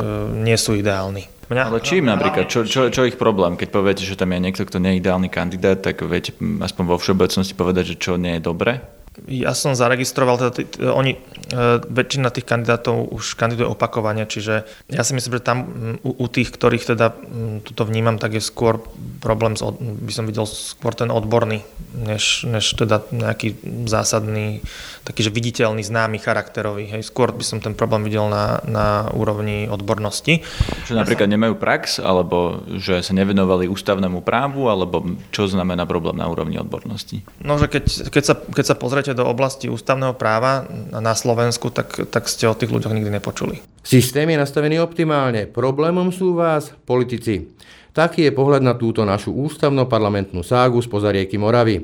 nie 0.43 0.57
sú 0.57 0.79
ideálni. 0.79 1.29
Mňa, 1.53 1.63
Ale 1.69 1.85
čím 1.85 2.09
napríklad? 2.09 2.49
Čo, 2.49 2.65
čo, 2.65 2.89
čo 2.89 3.05
ich 3.05 3.21
problém? 3.21 3.61
Keď 3.61 3.69
poviete, 3.69 4.03
že 4.09 4.17
tam 4.17 4.33
je 4.33 4.41
niekto, 4.41 4.65
kto 4.65 4.81
nie 4.81 4.97
je 4.97 5.01
ideálny 5.05 5.29
kandidát, 5.29 5.77
tak 5.77 6.01
viete 6.09 6.33
aspoň 6.41 6.85
vo 6.89 6.97
všeobecnosti 6.97 7.53
povedať, 7.53 7.93
že 7.93 7.97
čo 8.01 8.17
nie 8.17 8.41
je 8.41 8.49
dobre? 8.49 8.81
Ja 9.29 9.53
som 9.53 9.77
zaregistroval, 9.77 10.41
teda 10.41 10.53
t- 10.57 10.65
t- 10.65 10.89
oni, 10.89 11.21
e, 11.53 11.85
väčšina 11.85 12.33
tých 12.33 12.49
kandidátov 12.49 13.13
už 13.13 13.37
kandiduje 13.37 13.69
opakovane, 13.69 14.25
čiže 14.25 14.65
ja 14.89 15.03
si 15.05 15.13
myslím, 15.13 15.37
že 15.37 15.45
tam 15.45 15.59
u, 16.01 16.17
u 16.17 16.27
tých, 16.33 16.49
ktorých 16.49 16.97
teda 16.97 17.13
toto 17.61 17.85
vnímam, 17.85 18.17
tak 18.17 18.41
je 18.41 18.43
skôr 18.43 18.81
problém, 19.21 19.53
s, 19.53 19.61
by 19.77 20.13
som 20.17 20.25
videl 20.25 20.49
skôr 20.49 20.97
ten 20.97 21.13
odborný, 21.13 21.61
než, 21.93 22.49
než 22.49 22.73
teda 22.73 23.05
nejaký 23.13 23.61
zásadný, 23.85 24.65
taký, 25.05 25.29
že 25.29 25.35
viditeľný, 25.35 25.85
známy, 25.85 26.17
charakterový. 26.17 26.89
Hej. 26.89 27.13
Skôr 27.13 27.37
by 27.37 27.45
som 27.45 27.61
ten 27.61 27.77
problém 27.77 28.09
videl 28.09 28.33
na, 28.33 28.65
na 28.65 29.13
úrovni 29.13 29.69
odbornosti. 29.69 30.41
Že 30.89 30.97
napríklad 30.97 31.29
nemajú 31.29 31.61
prax, 31.61 32.01
alebo 32.01 32.65
že 32.81 33.05
sa 33.05 33.13
nevenovali 33.13 33.69
ústavnému 33.69 34.25
právu, 34.25 34.73
alebo 34.73 35.05
čo 35.35 35.45
znamená 35.53 35.85
problém 35.85 36.17
na 36.17 36.33
úrovni 36.33 36.57
odbornosti? 36.57 37.21
No, 37.45 37.61
že 37.61 37.69
keď, 37.69 38.09
keď, 38.09 38.25
sa, 38.25 38.35
keď 38.41 38.65
sa 38.65 38.75
pozrie 38.79 39.02
pozriete 39.03 39.19
do 39.19 39.27
oblasti 39.27 39.67
ústavného 39.67 40.15
práva 40.15 40.63
na 40.95 41.19
Slovensku, 41.19 41.75
tak, 41.75 42.07
tak 42.07 42.31
ste 42.31 42.47
o 42.47 42.55
tých 42.55 42.71
ľuďoch 42.71 42.95
nikdy 42.95 43.11
nepočuli. 43.11 43.59
Systém 43.83 44.31
je 44.31 44.39
nastavený 44.39 44.79
optimálne. 44.79 45.51
Problémom 45.51 46.15
sú 46.15 46.39
vás 46.39 46.71
politici. 46.87 47.51
Taký 47.91 48.31
je 48.31 48.33
pohľad 48.33 48.63
na 48.63 48.79
túto 48.79 49.03
našu 49.03 49.35
ústavno-parlamentnú 49.35 50.47
ságu 50.47 50.79
z 50.79 50.87
pozarieky 50.87 51.35
Moravy. 51.35 51.83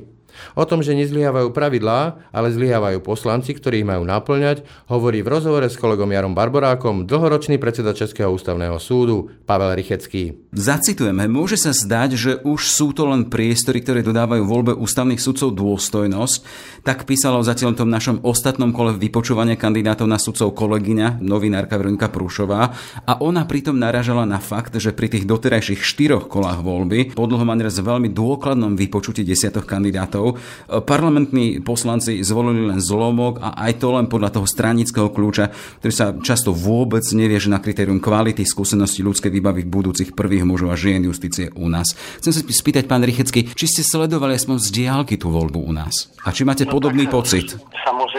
O 0.56 0.64
tom, 0.64 0.80
že 0.80 0.96
nezlyhávajú 0.96 1.54
pravidlá, 1.54 2.30
ale 2.32 2.48
zlyhávajú 2.50 3.04
poslanci, 3.04 3.54
ktorí 3.54 3.82
ich 3.82 3.88
majú 3.88 4.02
naplňať, 4.04 4.64
hovorí 4.90 5.22
v 5.22 5.30
rozhovore 5.30 5.66
s 5.68 5.78
kolegom 5.78 6.10
Jarom 6.10 6.34
Barborákom 6.34 7.06
dlhoročný 7.06 7.60
predseda 7.62 7.94
Českého 7.94 8.32
ústavného 8.32 8.76
súdu 8.82 9.30
Pavel 9.44 9.76
Rychecký. 9.78 10.48
Zacitujeme, 10.52 11.28
môže 11.28 11.60
sa 11.60 11.76
zdať, 11.76 12.10
že 12.16 12.32
už 12.42 12.60
sú 12.68 12.96
to 12.96 13.06
len 13.06 13.28
priestory, 13.28 13.84
ktoré 13.84 14.00
dodávajú 14.02 14.42
voľbe 14.44 14.72
ústavných 14.74 15.20
sudcov 15.22 15.54
dôstojnosť. 15.54 16.36
Tak 16.82 17.04
písala 17.04 17.38
o 17.38 17.46
zatiaľ 17.46 17.76
tom 17.78 17.92
našom 17.92 18.24
ostatnom 18.26 18.72
kole 18.74 18.96
vypočúvania 18.96 19.54
kandidátov 19.60 20.08
na 20.08 20.18
sudcov 20.18 20.56
kolegyňa, 20.56 21.22
novinárka 21.22 21.78
Veronika 21.78 22.10
Prúšová. 22.10 22.74
A 23.06 23.12
ona 23.22 23.44
pritom 23.46 23.76
naražala 23.76 24.26
na 24.26 24.42
fakt, 24.42 24.74
že 24.76 24.90
pri 24.90 25.12
tých 25.12 25.24
doterajších 25.28 25.80
štyroch 25.84 26.26
kolách 26.26 26.64
voľby, 26.64 27.14
po 27.14 27.28
dlhom 27.28 27.48
veľmi 27.88 28.12
dôkladnom 28.12 28.76
vypočutí 28.76 29.24
desiatok 29.24 29.64
kandidátov, 29.64 30.27
rokov. 30.28 30.86
Parlamentní 30.88 31.60
poslanci 31.64 32.20
zvolili 32.24 32.68
len 32.68 32.80
zlomok 32.80 33.40
a 33.40 33.56
aj 33.68 33.72
to 33.80 33.88
len 33.94 34.06
podľa 34.08 34.40
toho 34.40 34.46
stranického 34.48 35.08
kľúča, 35.12 35.52
ktorý 35.80 35.92
sa 35.92 36.06
často 36.20 36.52
vôbec 36.52 37.04
nevie, 37.12 37.40
že 37.40 37.52
na 37.52 37.60
kritérium 37.60 38.00
kvality 38.00 38.44
skúsenosti 38.44 39.04
ľudskej 39.04 39.32
výbavy 39.32 39.64
budúcich 39.64 40.12
prvých 40.12 40.44
mužov 40.44 40.72
a 40.72 40.76
žien 40.76 41.04
justície 41.04 41.52
u 41.56 41.68
nás. 41.68 41.96
Chcem 42.20 42.32
sa 42.32 42.40
spýtať, 42.44 42.84
pán 42.84 43.04
Rychecký, 43.04 43.52
či 43.52 43.66
ste 43.68 43.82
sledovali 43.84 44.36
aspoň 44.36 44.56
z 44.60 44.68
diálky 44.84 45.14
tú 45.16 45.32
voľbu 45.32 45.60
u 45.60 45.72
nás? 45.72 46.12
A 46.24 46.32
či 46.34 46.44
máte 46.44 46.68
no, 46.68 46.72
podobný 46.76 47.08
tak, 47.08 47.14
pocit? 47.14 47.56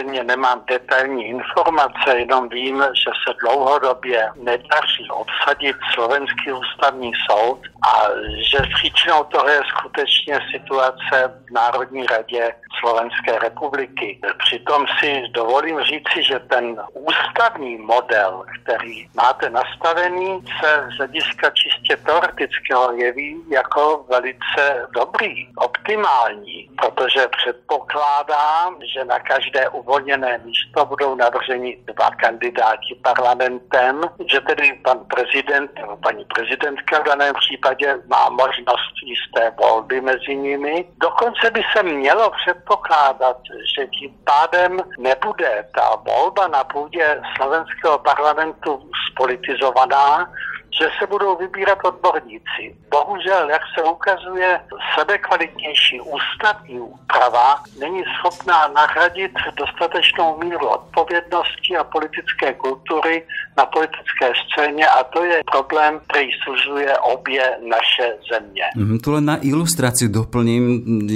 Samozřejmě 0.00 0.24
nemám 0.24 0.62
detailní 0.66 1.24
informace, 1.24 2.18
jenom 2.18 2.48
vím, 2.48 2.82
že 2.82 3.10
se 3.24 3.34
dlouhodobě 3.40 4.28
nedaří 4.36 5.10
obsadit 5.10 5.76
slovenský 5.94 6.52
ústavní 6.52 7.12
soud 7.30 7.60
a 7.86 8.08
že 8.50 8.58
příčinou 8.74 9.24
toho 9.24 9.48
je 9.48 9.60
skutečně 9.68 10.38
situace 10.52 11.34
v 11.48 11.50
Národní 11.52 12.06
radě 12.06 12.54
Slovenské 12.80 13.38
republiky. 13.38 14.20
Přitom 14.38 14.86
si 15.00 15.22
dovolím 15.30 15.80
říci, 15.80 16.22
že 16.22 16.38
ten 16.38 16.82
ústavní 16.92 17.76
model, 17.76 18.44
který 18.62 19.08
máte 19.14 19.50
nastavený, 19.50 20.44
se 20.60 20.88
z 20.94 20.96
hlediska 20.96 21.50
čistě 21.50 21.96
teoretického 21.96 22.92
jeví 22.92 23.36
jako 23.50 24.04
velice 24.08 24.86
dobrý, 24.94 25.48
optimální, 25.56 26.70
protože 26.82 27.28
předpokládám, 27.28 28.76
že 28.94 29.04
na 29.04 29.18
každé 29.18 29.68
uvolněné 29.90 30.40
místo 30.44 30.84
budou 30.86 31.14
navrženi 31.14 31.78
dva 31.86 32.10
kandidáti 32.10 32.94
parlamentem, 33.02 34.00
že 34.32 34.40
tedy 34.40 34.80
pan 34.84 34.98
prezident 34.98 35.70
nebo 35.74 35.96
paní 35.96 36.24
prezidentka 36.24 37.00
v 37.00 37.04
daném 37.04 37.34
případě 37.34 37.98
má 38.06 38.28
možnost 38.28 38.94
jisté 39.04 39.52
volby 39.60 40.00
mezi 40.00 40.36
nimi. 40.36 40.86
Dokonce 41.02 41.50
by 41.50 41.62
se 41.76 41.82
mělo 41.82 42.30
předpokládat, 42.30 43.36
že 43.76 43.86
tím 43.86 44.14
pádem 44.24 44.80
nebude 44.98 45.66
ta 45.74 45.96
volba 46.06 46.48
na 46.48 46.64
půdě 46.64 47.22
slovenského 47.36 47.98
parlamentu 47.98 48.90
spolitizovaná, 49.10 50.32
že 50.78 50.86
se 50.98 51.06
budou 51.06 51.36
vybírat 51.36 51.78
odborníci. 51.84 52.76
Bohužel, 52.90 53.50
jak 53.50 53.62
se 53.74 53.84
ukazuje, 53.84 54.60
sebekvalitnější 54.98 56.00
ústavní 56.00 56.80
úprava 56.80 57.62
není 57.78 58.02
schopná 58.18 58.68
nahradit 58.68 59.32
dostatečnou 59.56 60.38
míru 60.38 60.66
odpovědnosti 60.68 61.76
a 61.76 61.84
politické 61.84 62.54
kultury 62.54 63.22
na 63.56 63.66
politické 63.66 64.32
scéně 64.42 64.86
a 64.86 65.04
to 65.04 65.24
je 65.24 65.42
problém, 65.52 66.00
který 66.06 66.30
sužuje 66.44 66.98
obě 66.98 67.42
naše 67.68 68.06
země. 68.32 68.64
Mm, 68.76 68.98
tu 68.98 69.12
len 69.12 69.24
na 69.24 69.36
ilustráciu 69.42 70.08
doplním 70.08 70.62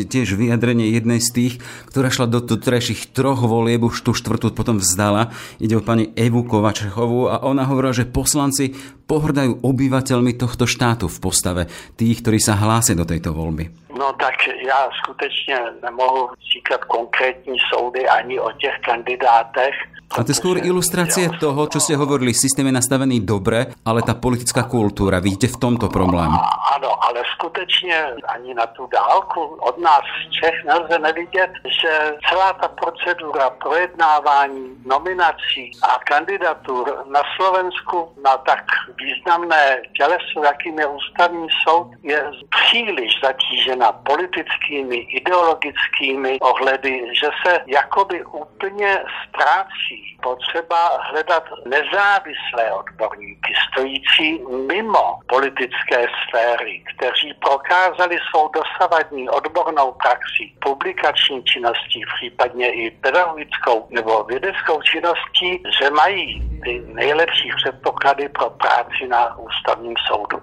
tiež 0.05 0.35
vyjadrenie 0.35 0.90
jednej 0.90 1.21
z 1.21 1.31
tých, 1.33 1.55
ktorá 1.88 2.11
šla 2.11 2.27
do 2.27 2.40
doterajších 2.43 3.14
troch 3.14 3.40
volieb, 3.40 3.87
už 3.87 4.03
tú 4.03 4.12
štvrtú 4.12 4.51
potom 4.51 4.83
vzdala. 4.83 5.31
Ide 5.62 5.79
o 5.79 5.83
pani 5.83 6.11
Evu 6.19 6.45
Kovačechovú 6.45 7.31
a 7.31 7.43
ona 7.47 7.64
hovorila, 7.64 7.95
že 7.97 8.09
poslanci 8.09 8.75
pohrdajú 9.05 9.43
obyvateľmi 9.52 10.33
tohto 10.40 10.64
štátu 10.64 11.12
v 11.12 11.18
postave 11.20 11.62
tých, 11.98 12.24
ktorí 12.24 12.40
sa 12.40 12.57
hlásia 12.57 12.96
do 12.96 13.04
tejto 13.04 13.37
voľby? 13.37 13.92
No 13.98 14.12
tak 14.12 14.35
já 14.66 14.88
skutečně 15.04 15.59
nemohu 15.83 16.30
říkat 16.52 16.85
konkrétní 16.85 17.57
soudy 17.74 18.09
ani 18.09 18.40
o 18.40 18.50
těch 18.52 18.74
kandidátech, 18.85 19.74
a 20.14 20.22
to 20.22 20.31
je 20.31 20.38
skôr 20.38 20.62
ilustrácie 20.62 21.27
toho, 21.42 21.66
čo 21.66 21.83
ste 21.83 21.98
hovorili, 21.98 22.31
systém 22.31 22.70
je 22.70 22.79
nastavený 22.79 23.27
dobre, 23.27 23.74
ale 23.83 24.00
tá 24.07 24.14
politická 24.14 24.70
kultúra, 24.70 25.18
vidíte 25.18 25.50
v 25.50 25.59
tomto 25.59 25.90
problém. 25.90 26.31
Ano, 26.74 26.90
ale 27.03 27.22
skutečně 27.35 28.14
ani 28.29 28.55
na 28.55 28.66
tu 28.66 28.87
dálku 28.87 29.40
od 29.40 29.79
nás 29.79 30.05
Čech 30.40 30.64
nelze 30.64 30.98
nevidět, 30.98 31.50
že 31.64 32.14
celá 32.29 32.53
ta 32.53 32.68
procedura 32.68 33.50
projednávání 33.50 34.77
nominací 34.87 35.70
a 35.83 35.98
kandidatur 36.07 37.05
na 37.11 37.20
Slovensku 37.37 38.12
na 38.24 38.37
tak 38.37 38.64
významné 38.98 39.83
těleso, 39.96 40.44
jakým 40.44 40.79
je 40.79 40.87
ústavní 40.87 41.48
soud, 41.64 41.90
je 42.03 42.31
příliš 42.50 43.11
zatížena 43.22 43.92
politickými, 43.92 44.96
ideologickými 44.96 46.38
ohledy, 46.40 47.03
že 47.20 47.29
se 47.46 47.61
jakoby 47.66 48.24
úplně 48.24 48.98
ztrácí 49.29 50.04
potřeba 50.23 51.01
hledat 51.11 51.45
nezávislé 51.67 52.73
odborníky, 52.73 53.55
stojící 53.71 54.40
mimo 54.67 55.19
politické 55.27 56.07
sféry, 56.23 56.85
kteří 56.95 57.35
prokázali 57.35 58.19
svou 58.31 58.49
dosavadní 58.49 59.29
odbornou 59.29 59.93
praxi, 59.93 60.53
publikační 60.62 61.45
činností, 61.45 62.01
případně 62.17 62.73
i 62.73 62.90
pedagogickou 62.90 63.87
nebo 63.90 64.25
vědeckou 64.25 64.83
činností, 64.83 65.62
že 65.81 65.90
mají 65.90 66.43
ty 66.64 66.83
nejlepší 66.87 67.51
předpoklady 67.57 68.29
pro 68.29 68.51
práci 68.51 69.09
na 69.09 69.37
ústavním 69.38 69.95
soudu. 70.09 70.40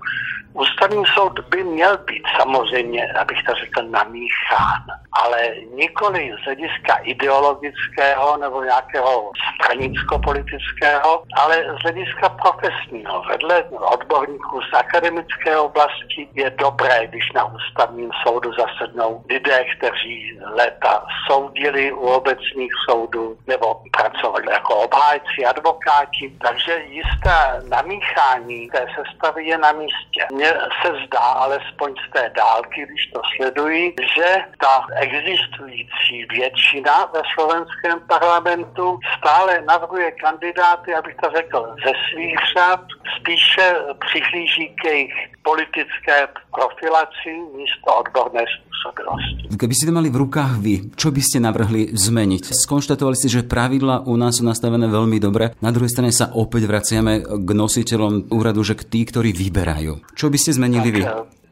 Ústavní 0.53 1.03
soud 1.05 1.39
by 1.39 1.63
měl 1.63 1.97
být 1.97 2.23
samozřejmě, 2.39 3.13
abych 3.13 3.43
to 3.43 3.53
řekl, 3.55 3.81
namíchán, 3.83 4.83
ale 5.11 5.49
nikoli 5.75 6.31
z 6.41 6.45
hlediska 6.45 6.95
ideologického 6.95 8.37
nebo 8.37 8.63
nějakého 8.63 9.31
stranicko-politického, 9.55 11.23
ale 11.33 11.55
z 11.79 11.81
hlediska 11.83 12.29
profesního. 12.29 13.23
Vedle 13.29 13.63
odborníků 13.63 14.61
z 14.61 14.73
akademické 14.73 15.57
oblasti 15.57 16.27
je 16.33 16.49
dobré, 16.49 17.07
když 17.07 17.31
na 17.31 17.45
ústavním 17.45 18.11
soudu 18.23 18.51
zasednou 18.53 19.23
lidé, 19.29 19.65
kteří 19.77 20.39
léta 20.55 21.05
soudili 21.27 21.91
u 21.91 21.99
obecných 21.99 22.71
soudů 22.89 23.37
nebo 23.47 23.81
pracovali 23.97 24.45
jako 24.51 24.75
obhájci, 24.75 25.45
advokáti, 25.49 26.33
takže 26.45 26.83
jisté 26.89 27.61
namíchání 27.69 28.69
té 28.69 28.85
sestavy 28.95 29.45
je 29.45 29.57
na 29.57 29.71
místě 29.71 30.27
mně 30.31 30.47
se 30.81 30.91
zdá, 31.05 31.19
alespoň 31.19 31.93
z 32.07 32.13
té 32.13 32.31
dálky, 32.35 32.85
když 32.85 33.07
to 33.13 33.21
sleduji, 33.35 33.95
že 34.15 34.35
ta 34.59 34.85
existující 34.95 36.25
většina 36.29 37.05
ve 37.13 37.21
slovenském 37.33 37.99
parlamentu 38.07 38.99
stále 39.17 39.30
navrhuje 39.67 40.11
kandidáty, 40.11 40.93
abych 40.93 41.15
to 41.23 41.27
řekl, 41.35 41.75
ze 41.85 41.93
svých 42.09 42.39
řad, 42.55 42.81
spíše 43.19 43.65
přihlíží 44.05 44.65
k 44.75 44.85
jejich 44.85 45.13
politické 45.43 46.27
profilaci 46.53 47.31
místo 47.57 47.89
odborné 47.97 48.45
spôsobilosti. 48.45 49.57
Keby 49.57 49.73
ste 49.73 49.87
to 49.89 49.93
mali 49.93 50.09
v 50.09 50.21
rukách 50.21 50.53
vy, 50.61 50.75
čo 50.93 51.09
by 51.09 51.21
ste 51.21 51.37
navrhli 51.41 51.93
zmeniť? 51.93 52.53
Skonštatovali 52.53 53.17
ste, 53.17 53.29
že 53.29 53.47
pravidla 53.47 54.05
u 54.05 54.13
nás 54.17 54.37
sú 54.37 54.43
nastavené 54.45 54.85
veľmi 54.89 55.17
dobre. 55.17 55.53
Na 55.61 55.73
druhej 55.73 55.93
strane 55.93 56.13
sa 56.13 56.33
opäť 56.33 56.69
vraciame 56.69 57.21
k 57.21 57.49
nositeľom 57.53 58.33
úradu, 58.33 58.61
že 58.61 58.77
k 58.77 58.85
tí, 58.85 59.01
ktorí 59.05 59.33
vyberajú. 59.33 60.13
Čo 60.17 60.29
by 60.29 60.37
ste 60.37 60.57
zmenili 60.57 60.89
tak, 60.89 60.95
vy? 60.97 61.03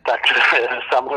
Tak 0.05 0.21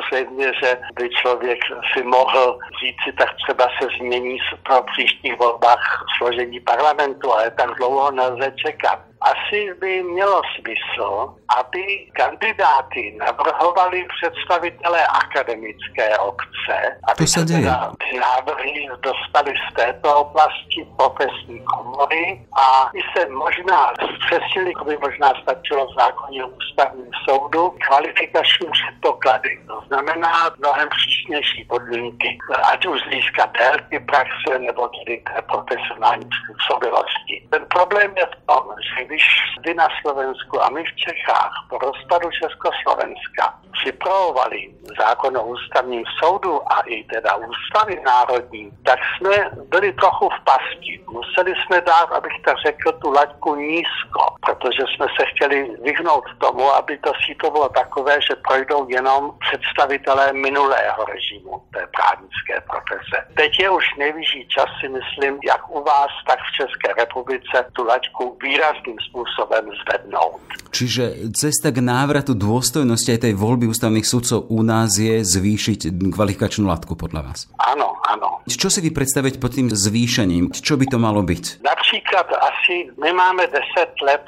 samozřejmě, 0.09 0.53
že 0.63 0.77
by 0.95 1.09
člověk 1.11 1.59
si 1.93 2.03
mohl 2.03 2.59
říci, 2.81 3.17
tak 3.19 3.29
třeba 3.45 3.65
se 3.65 3.89
změní 3.99 4.39
pro 4.63 4.83
příštích 4.83 5.39
volbách 5.39 6.05
složení 6.19 6.61
parlamentu, 6.61 7.35
ale 7.35 7.51
tak 7.51 7.71
dlouho 7.77 8.11
nelze 8.11 8.53
čekat 8.57 9.12
asi 9.23 9.75
by 9.81 10.03
mělo 10.03 10.43
smysl, 10.57 11.35
aby 11.59 12.07
kandidáty 12.13 13.17
navrhovali 13.19 14.07
představitelé 14.17 15.07
akademické 15.07 16.19
obce, 16.19 16.99
aby 17.09 17.17
to 17.17 17.27
se 17.27 17.47
teda 17.47 17.93
ty 18.11 18.19
návrhy 18.19 18.89
dostali 19.03 19.55
z 19.71 19.75
této 19.75 20.17
oblasti 20.21 20.87
profesní 20.97 21.65
komory 21.65 22.47
a 22.53 22.91
by 22.93 23.01
se 23.17 23.29
možná 23.29 23.93
zpřesili, 24.17 24.73
by 24.85 24.99
možná 24.99 25.33
stačilo 25.43 25.87
v 25.87 25.95
zákoně 25.95 26.45
ústavním 26.45 27.11
soudu, 27.29 27.75
kvalifikační 27.87 28.67
předpoklady. 28.73 29.59
To 29.67 29.81
znamená 29.87 30.51
mnohem 30.59 30.89
přísnější 30.89 31.65
podmínky, 31.65 32.39
ať 32.73 32.87
už 32.87 33.01
získat 33.13 33.51
délky 33.53 34.01
praxe 34.01 34.59
nebo 34.59 34.89
tedy 34.89 35.23
profesionální 35.53 36.29
způsobilosti. 36.39 37.47
Ten 37.51 37.67
problém 37.67 38.13
je 38.17 38.27
v 38.27 38.47
tom, 38.47 38.65
že 38.97 39.05
když 39.13 39.27
vy 39.67 39.75
na 39.75 39.89
Slovensku 40.01 40.63
a 40.63 40.69
my 40.71 40.85
v 40.85 40.97
Čechách 40.97 41.53
po 41.69 41.79
rozpadu 41.79 42.31
Československa 42.31 43.45
připravovali 43.73 44.71
zákon 44.99 45.37
o 45.37 45.45
ústavním 45.45 46.05
soudu 46.19 46.73
a 46.73 46.81
i 46.81 47.05
teda 47.05 47.37
ústavy 47.37 48.01
národní, 48.07 48.71
tak 48.85 48.99
jsme 49.13 49.51
byli 49.69 49.93
trochu 49.93 50.29
v 50.29 50.45
pasti. 50.45 51.05
Museli 51.11 51.53
jsme 51.55 51.81
dát, 51.81 52.09
abych 52.13 52.33
tak 52.45 52.57
řekl, 52.67 52.93
tu 52.93 53.11
laťku 53.11 53.55
nízko, 53.55 54.23
protože 54.47 54.83
jsme 54.83 55.07
se 55.17 55.27
chtěli 55.27 55.77
vyhnout 55.83 56.25
tomu, 56.39 56.75
aby 56.75 56.99
to 56.99 57.13
síto 57.27 57.51
bylo 57.51 57.69
takové, 57.69 58.21
že 58.21 58.37
projdou 58.49 58.89
jenom 58.89 59.33
představitelé 59.39 60.33
minulého 60.33 61.05
režimu 61.05 61.63
té 61.73 61.87
právnické 61.97 62.55
profese. 62.71 63.17
Teď 63.37 63.61
je 63.61 63.71
už 63.71 63.85
nejvyšší 63.99 64.49
čas, 64.49 64.69
si 64.81 64.89
myslím, 64.89 65.39
jak 65.45 65.71
u 65.71 65.83
vás, 65.85 66.11
tak 66.27 66.39
v 66.39 66.57
České 66.57 66.95
republice 66.99 67.57
tu 67.73 67.85
laťku 67.85 68.39
výrazným 68.43 68.97
způsobem 69.09 69.65
zvednout. 69.83 70.41
Čiže 70.73 71.33
cesta 71.37 71.69
k 71.69 71.85
návratu 71.85 72.33
dôstojnosti 72.33 73.13
aj 73.13 73.29
tej 73.29 73.35
voľby 73.37 73.69
ústavných 73.69 74.09
sudcov 74.09 74.49
u 74.49 74.65
nás 74.65 74.97
je 74.97 75.21
zvýšiť 75.21 75.93
kvalifikačnú 76.09 76.65
latku 76.65 76.97
podľa 76.97 77.29
vás? 77.29 77.39
Áno, 77.61 78.01
áno. 78.09 78.41
Čo 78.49 78.73
si 78.73 78.81
vy 78.81 78.89
predstaviť 78.89 79.37
pod 79.37 79.53
tým 79.53 79.69
zvýšením? 79.69 80.49
Čo 80.57 80.81
by 80.81 80.89
to 80.89 80.97
malo 80.97 81.21
byť? 81.21 81.61
Například 81.61 82.27
asi 82.41 82.89
my 82.97 83.13
máme 83.13 83.45
10 83.53 84.09
let 84.09 84.25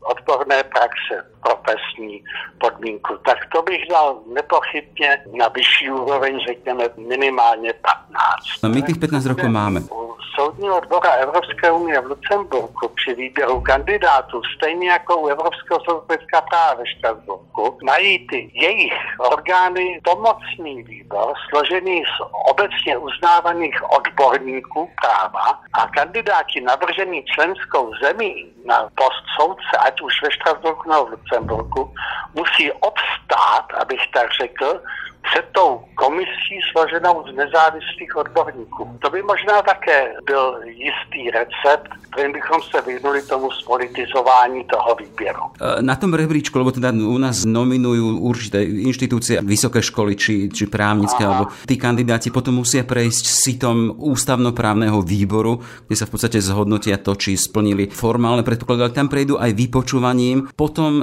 odborné 0.00 0.64
praxe, 0.64 1.30
profesní 1.42 2.24
podmínku, 2.60 3.16
tak 3.26 3.38
to 3.52 3.62
bych 3.62 3.88
dal 3.90 4.18
nepochybně 4.26 5.24
na 5.38 5.48
vyšší 5.48 5.90
úroveň, 5.90 6.40
řekněme 6.46 6.84
minimálně 6.96 7.72
15. 7.72 8.62
No 8.62 8.68
my 8.68 8.82
tých 8.82 8.98
15 8.98 9.26
rokov 9.26 9.44
máme. 9.44 9.80
U 9.80 10.12
Soudního 10.34 10.80
dvora 10.80 11.10
Evropské 11.10 11.70
unie 11.70 12.00
v 12.00 12.06
Lucemburku 12.06 12.88
při 12.88 13.14
výběru 13.14 13.60
kandidátů, 13.60 14.42
stejně 14.56 14.90
jako 14.90 15.16
u 15.16 15.26
Evropského 15.26 15.80
soudu 15.80 16.02
lidská 16.10 16.40
práva 16.40 16.74
ve 16.74 16.86
Štrasburku, 16.86 17.78
mají 17.84 18.26
ty 18.26 18.50
jejich 18.54 18.92
orgány 19.18 20.00
pomocný 20.04 20.82
výbor, 20.82 21.32
složený 21.48 22.02
z 22.04 22.22
obecně 22.50 22.96
uznávaných 22.96 23.76
odborníků 23.98 24.90
práva 25.02 25.60
a 25.72 25.86
kandidáti 25.86 26.60
navržení 26.60 27.24
členskou 27.24 27.92
zemí 28.02 28.52
na 28.64 28.76
post 28.94 29.24
soudce, 29.40 29.61
ať 29.78 30.00
už 30.00 30.22
ve 30.22 30.30
Štrasburku 30.30 30.90
nebo 30.90 31.04
v 31.04 31.10
Lucemburku, 31.10 31.94
musí 32.34 32.72
obstát, 32.72 33.66
abych 33.80 34.00
tak 34.14 34.32
řekl, 34.32 34.80
před 35.22 35.44
tou 35.52 35.80
komisí 35.94 36.56
složenou 36.72 37.24
z 37.30 37.36
nezávislých 37.36 38.16
odborníků. 38.16 38.98
To 38.98 39.10
by 39.10 39.22
možná 39.22 39.62
také 39.62 40.12
byl 40.26 40.60
jistý 40.64 41.30
recept, 41.30 41.88
kterým 42.10 42.32
bychom 42.32 42.60
se 42.62 42.80
vyhnuli 42.80 43.22
tomu 43.22 43.50
spolitizování 43.50 44.64
toho 44.64 44.96
výběru. 45.00 45.40
Na 45.80 45.94
tom 45.96 46.14
rebríčku, 46.14 46.58
lebo 46.58 46.74
teda 46.74 46.90
u 46.92 47.18
nás 47.18 47.46
nominujú 47.46 48.18
určité 48.20 48.66
inštitúcie, 48.66 49.40
vysoké 49.40 49.80
školy 49.80 50.18
či, 50.18 50.34
či 50.50 50.66
právnické, 50.66 51.22
alebo 51.24 51.48
tí 51.64 51.78
kandidáti 51.78 52.28
potom 52.34 52.60
musia 52.60 52.84
prejsť 52.84 53.24
sitom 53.24 53.94
ústavnoprávneho 53.96 55.00
výboru, 55.00 55.62
kde 55.86 55.96
sa 55.96 56.04
v 56.04 56.12
podstate 56.12 56.38
zhodnotia 56.42 56.98
to, 56.98 57.14
či 57.16 57.38
splnili 57.38 57.88
formálne 57.88 58.44
predpoklady, 58.44 58.80
ale 58.82 58.96
tam 58.96 59.08
prejdú 59.08 59.38
aj 59.38 59.54
vypočúvaním. 59.54 60.50
Potom 60.52 61.00
e, 61.00 61.02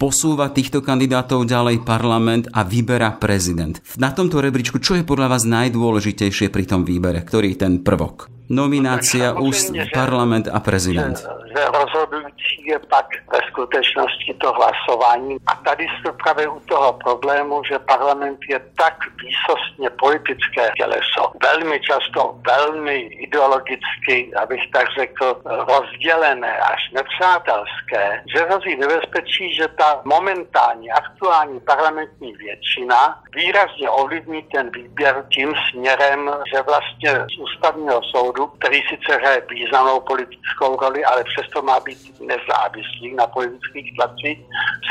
posúva 0.00 0.50
týchto 0.50 0.80
kandidátov 0.82 1.46
ďalej 1.46 1.84
parlament 1.86 2.50
a 2.50 2.64
vyberá 2.64 3.14
prezident 3.14 3.57
prezident. 3.58 3.82
Na 3.98 4.14
tomto 4.14 4.38
rebríčku, 4.38 4.78
čo 4.78 4.94
je 4.94 5.02
podľa 5.02 5.34
vás 5.34 5.42
najdôležitejšie 5.42 6.54
pri 6.54 6.64
tom 6.64 6.86
výbere? 6.86 7.26
Ktorý 7.26 7.54
je 7.54 7.58
ten 7.58 7.82
prvok? 7.82 8.37
Nominácia, 8.48 9.36
úst, 9.36 9.72
parlament 9.92 10.48
a 10.52 10.60
prezident. 10.60 11.16
Že 11.56 11.64
rozhodující 11.64 12.56
je 12.66 12.78
pak 12.78 13.06
ve 13.32 13.40
skutečnosti 13.50 14.34
to 14.40 14.52
hlasování. 14.52 15.36
A 15.46 15.54
tady 15.54 15.84
jsme 15.84 16.12
právě 16.12 16.48
u 16.48 16.60
toho 16.60 16.92
problému, 16.92 17.62
že 17.70 17.78
parlament 17.78 18.38
je 18.50 18.60
tak 18.76 18.94
výsostně 19.24 19.90
politické 19.90 20.70
těleso, 20.76 21.32
velmi 21.42 21.80
často 21.80 22.40
velmi 22.46 22.96
ideologicky, 22.96 24.34
abych 24.42 24.62
tak 24.72 24.86
řekl, 24.98 25.42
rozdělené 25.44 26.58
až 26.58 26.90
nepřátelské, 26.94 28.22
že 28.32 28.44
hrozí 28.44 28.76
nebezpečí, 28.76 29.54
že 29.54 29.68
ta 29.68 30.00
momentální 30.04 30.90
aktuální 30.90 31.60
parlamentní 31.60 32.32
většina 32.32 33.22
výrazně 33.36 33.90
ovlivní 33.90 34.42
ten 34.42 34.70
výběr 34.70 35.24
tím 35.34 35.54
směrem, 35.70 36.30
že 36.54 36.62
vlastně 36.62 37.12
z 37.12 37.38
ústavního 37.38 38.00
soudu, 38.02 38.37
který 38.46 38.82
sice 38.82 39.16
hraje 39.16 39.42
významnou 39.50 40.00
politickou 40.00 40.76
roli, 40.80 41.04
ale 41.04 41.24
přesto 41.24 41.62
má 41.62 41.80
být 41.80 42.20
nezávislý 42.20 43.14
na 43.14 43.26
politických 43.26 43.96
tlacích, 43.96 44.38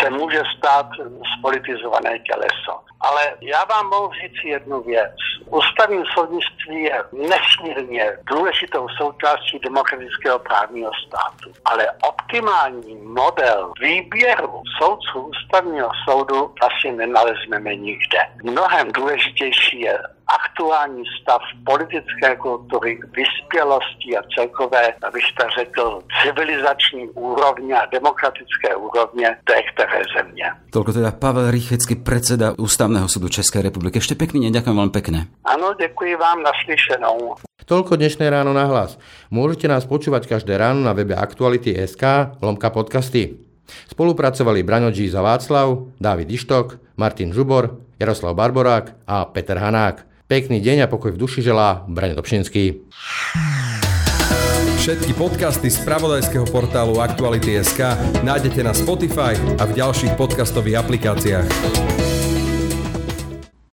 se 0.01 0.09
může 0.09 0.41
stát 0.57 0.89
spolitizované 1.37 2.19
těleso. 2.19 2.79
Ale 3.01 3.33
já 3.41 3.63
vám 3.63 3.89
mohu 3.89 4.11
říct 4.13 4.43
jednu 4.45 4.81
věc. 4.81 5.11
Ústavní 5.49 6.03
soudnictví 6.13 6.83
je 6.83 7.03
nesmírně 7.11 8.17
důležitou 8.23 8.87
součástí 8.97 9.59
demokratického 9.59 10.39
právního 10.39 10.91
státu. 11.07 11.53
Ale 11.65 11.87
optimální 12.09 12.95
model 12.95 13.71
výběru 13.81 14.61
soudců 14.81 15.19
ústavního 15.19 15.89
soudu 16.09 16.53
asi 16.61 16.91
nenalezneme 16.91 17.75
nikde. 17.75 18.19
Mnohem 18.43 18.91
důležitější 18.91 19.79
je 19.81 19.99
aktuální 20.27 21.03
stav 21.21 21.41
politické 21.65 22.35
kultury, 22.35 22.99
vyspělosti 23.15 24.17
a 24.17 24.21
celkové, 24.35 24.93
abych 25.07 25.27
to 25.39 25.45
řekl, 25.59 26.03
civilizační 26.23 27.09
úrovně 27.09 27.75
a 27.75 27.85
demokratické 27.85 28.75
úrovně 28.75 29.37
té 29.43 29.57
které 29.73 30.01
země. 30.17 30.47
Toľko 30.71 30.93
teda 30.93 31.11
Pavel 31.15 31.51
Rychecký, 31.51 31.95
predseda 31.95 32.53
Ústavného 32.59 33.07
súdu 33.07 33.31
Českej 33.31 33.65
republiky. 33.65 33.97
Ešte 33.97 34.19
pekný 34.19 34.45
deň, 34.45 34.61
ďakujem 34.61 34.75
veľmi 34.77 34.93
pekne. 34.93 35.19
Áno, 35.47 35.73
ďakujem 35.79 36.19
vám, 36.19 36.43
naslyšenou. 36.43 37.39
Toľko 37.67 37.99
dnešné 37.99 38.31
ráno 38.31 38.55
na 38.55 38.67
hlas. 38.67 38.95
Môžete 39.27 39.67
nás 39.67 39.83
počúvať 39.83 40.27
každé 40.27 40.55
ráno 40.55 40.83
na 40.83 40.95
webe 40.95 41.15
Aktuality.sk 41.15 42.35
lomka 42.39 42.71
podcasty. 42.71 43.43
Spolupracovali 43.91 44.63
Braňo 44.63 44.95
za 44.95 45.19
Václav, 45.19 45.91
Dávid 45.99 46.31
Ištok, 46.31 46.79
Martin 46.95 47.35
Žubor, 47.35 47.75
Jaroslav 47.99 48.39
Barborák 48.39 48.95
a 49.03 49.27
Peter 49.27 49.59
Hanák. 49.59 50.06
Pekný 50.27 50.59
deň 50.59 50.83
a 50.83 50.91
pokoj 50.91 51.15
v 51.15 51.23
duši 51.23 51.39
želá 51.39 51.87
Braň 51.87 52.19
Dobšinský. 52.19 52.83
Všetky 54.83 55.15
podcasty 55.15 55.71
z 55.71 55.79
pravodajského 55.87 56.43
portálu 56.51 56.99
Aktuality.sk 56.99 57.95
nájdete 58.27 58.59
na 58.59 58.75
Spotify 58.75 59.39
a 59.55 59.63
v 59.63 59.79
ďalších 59.79 60.19
podcastových 60.19 60.83
aplikáciách. 60.83 61.96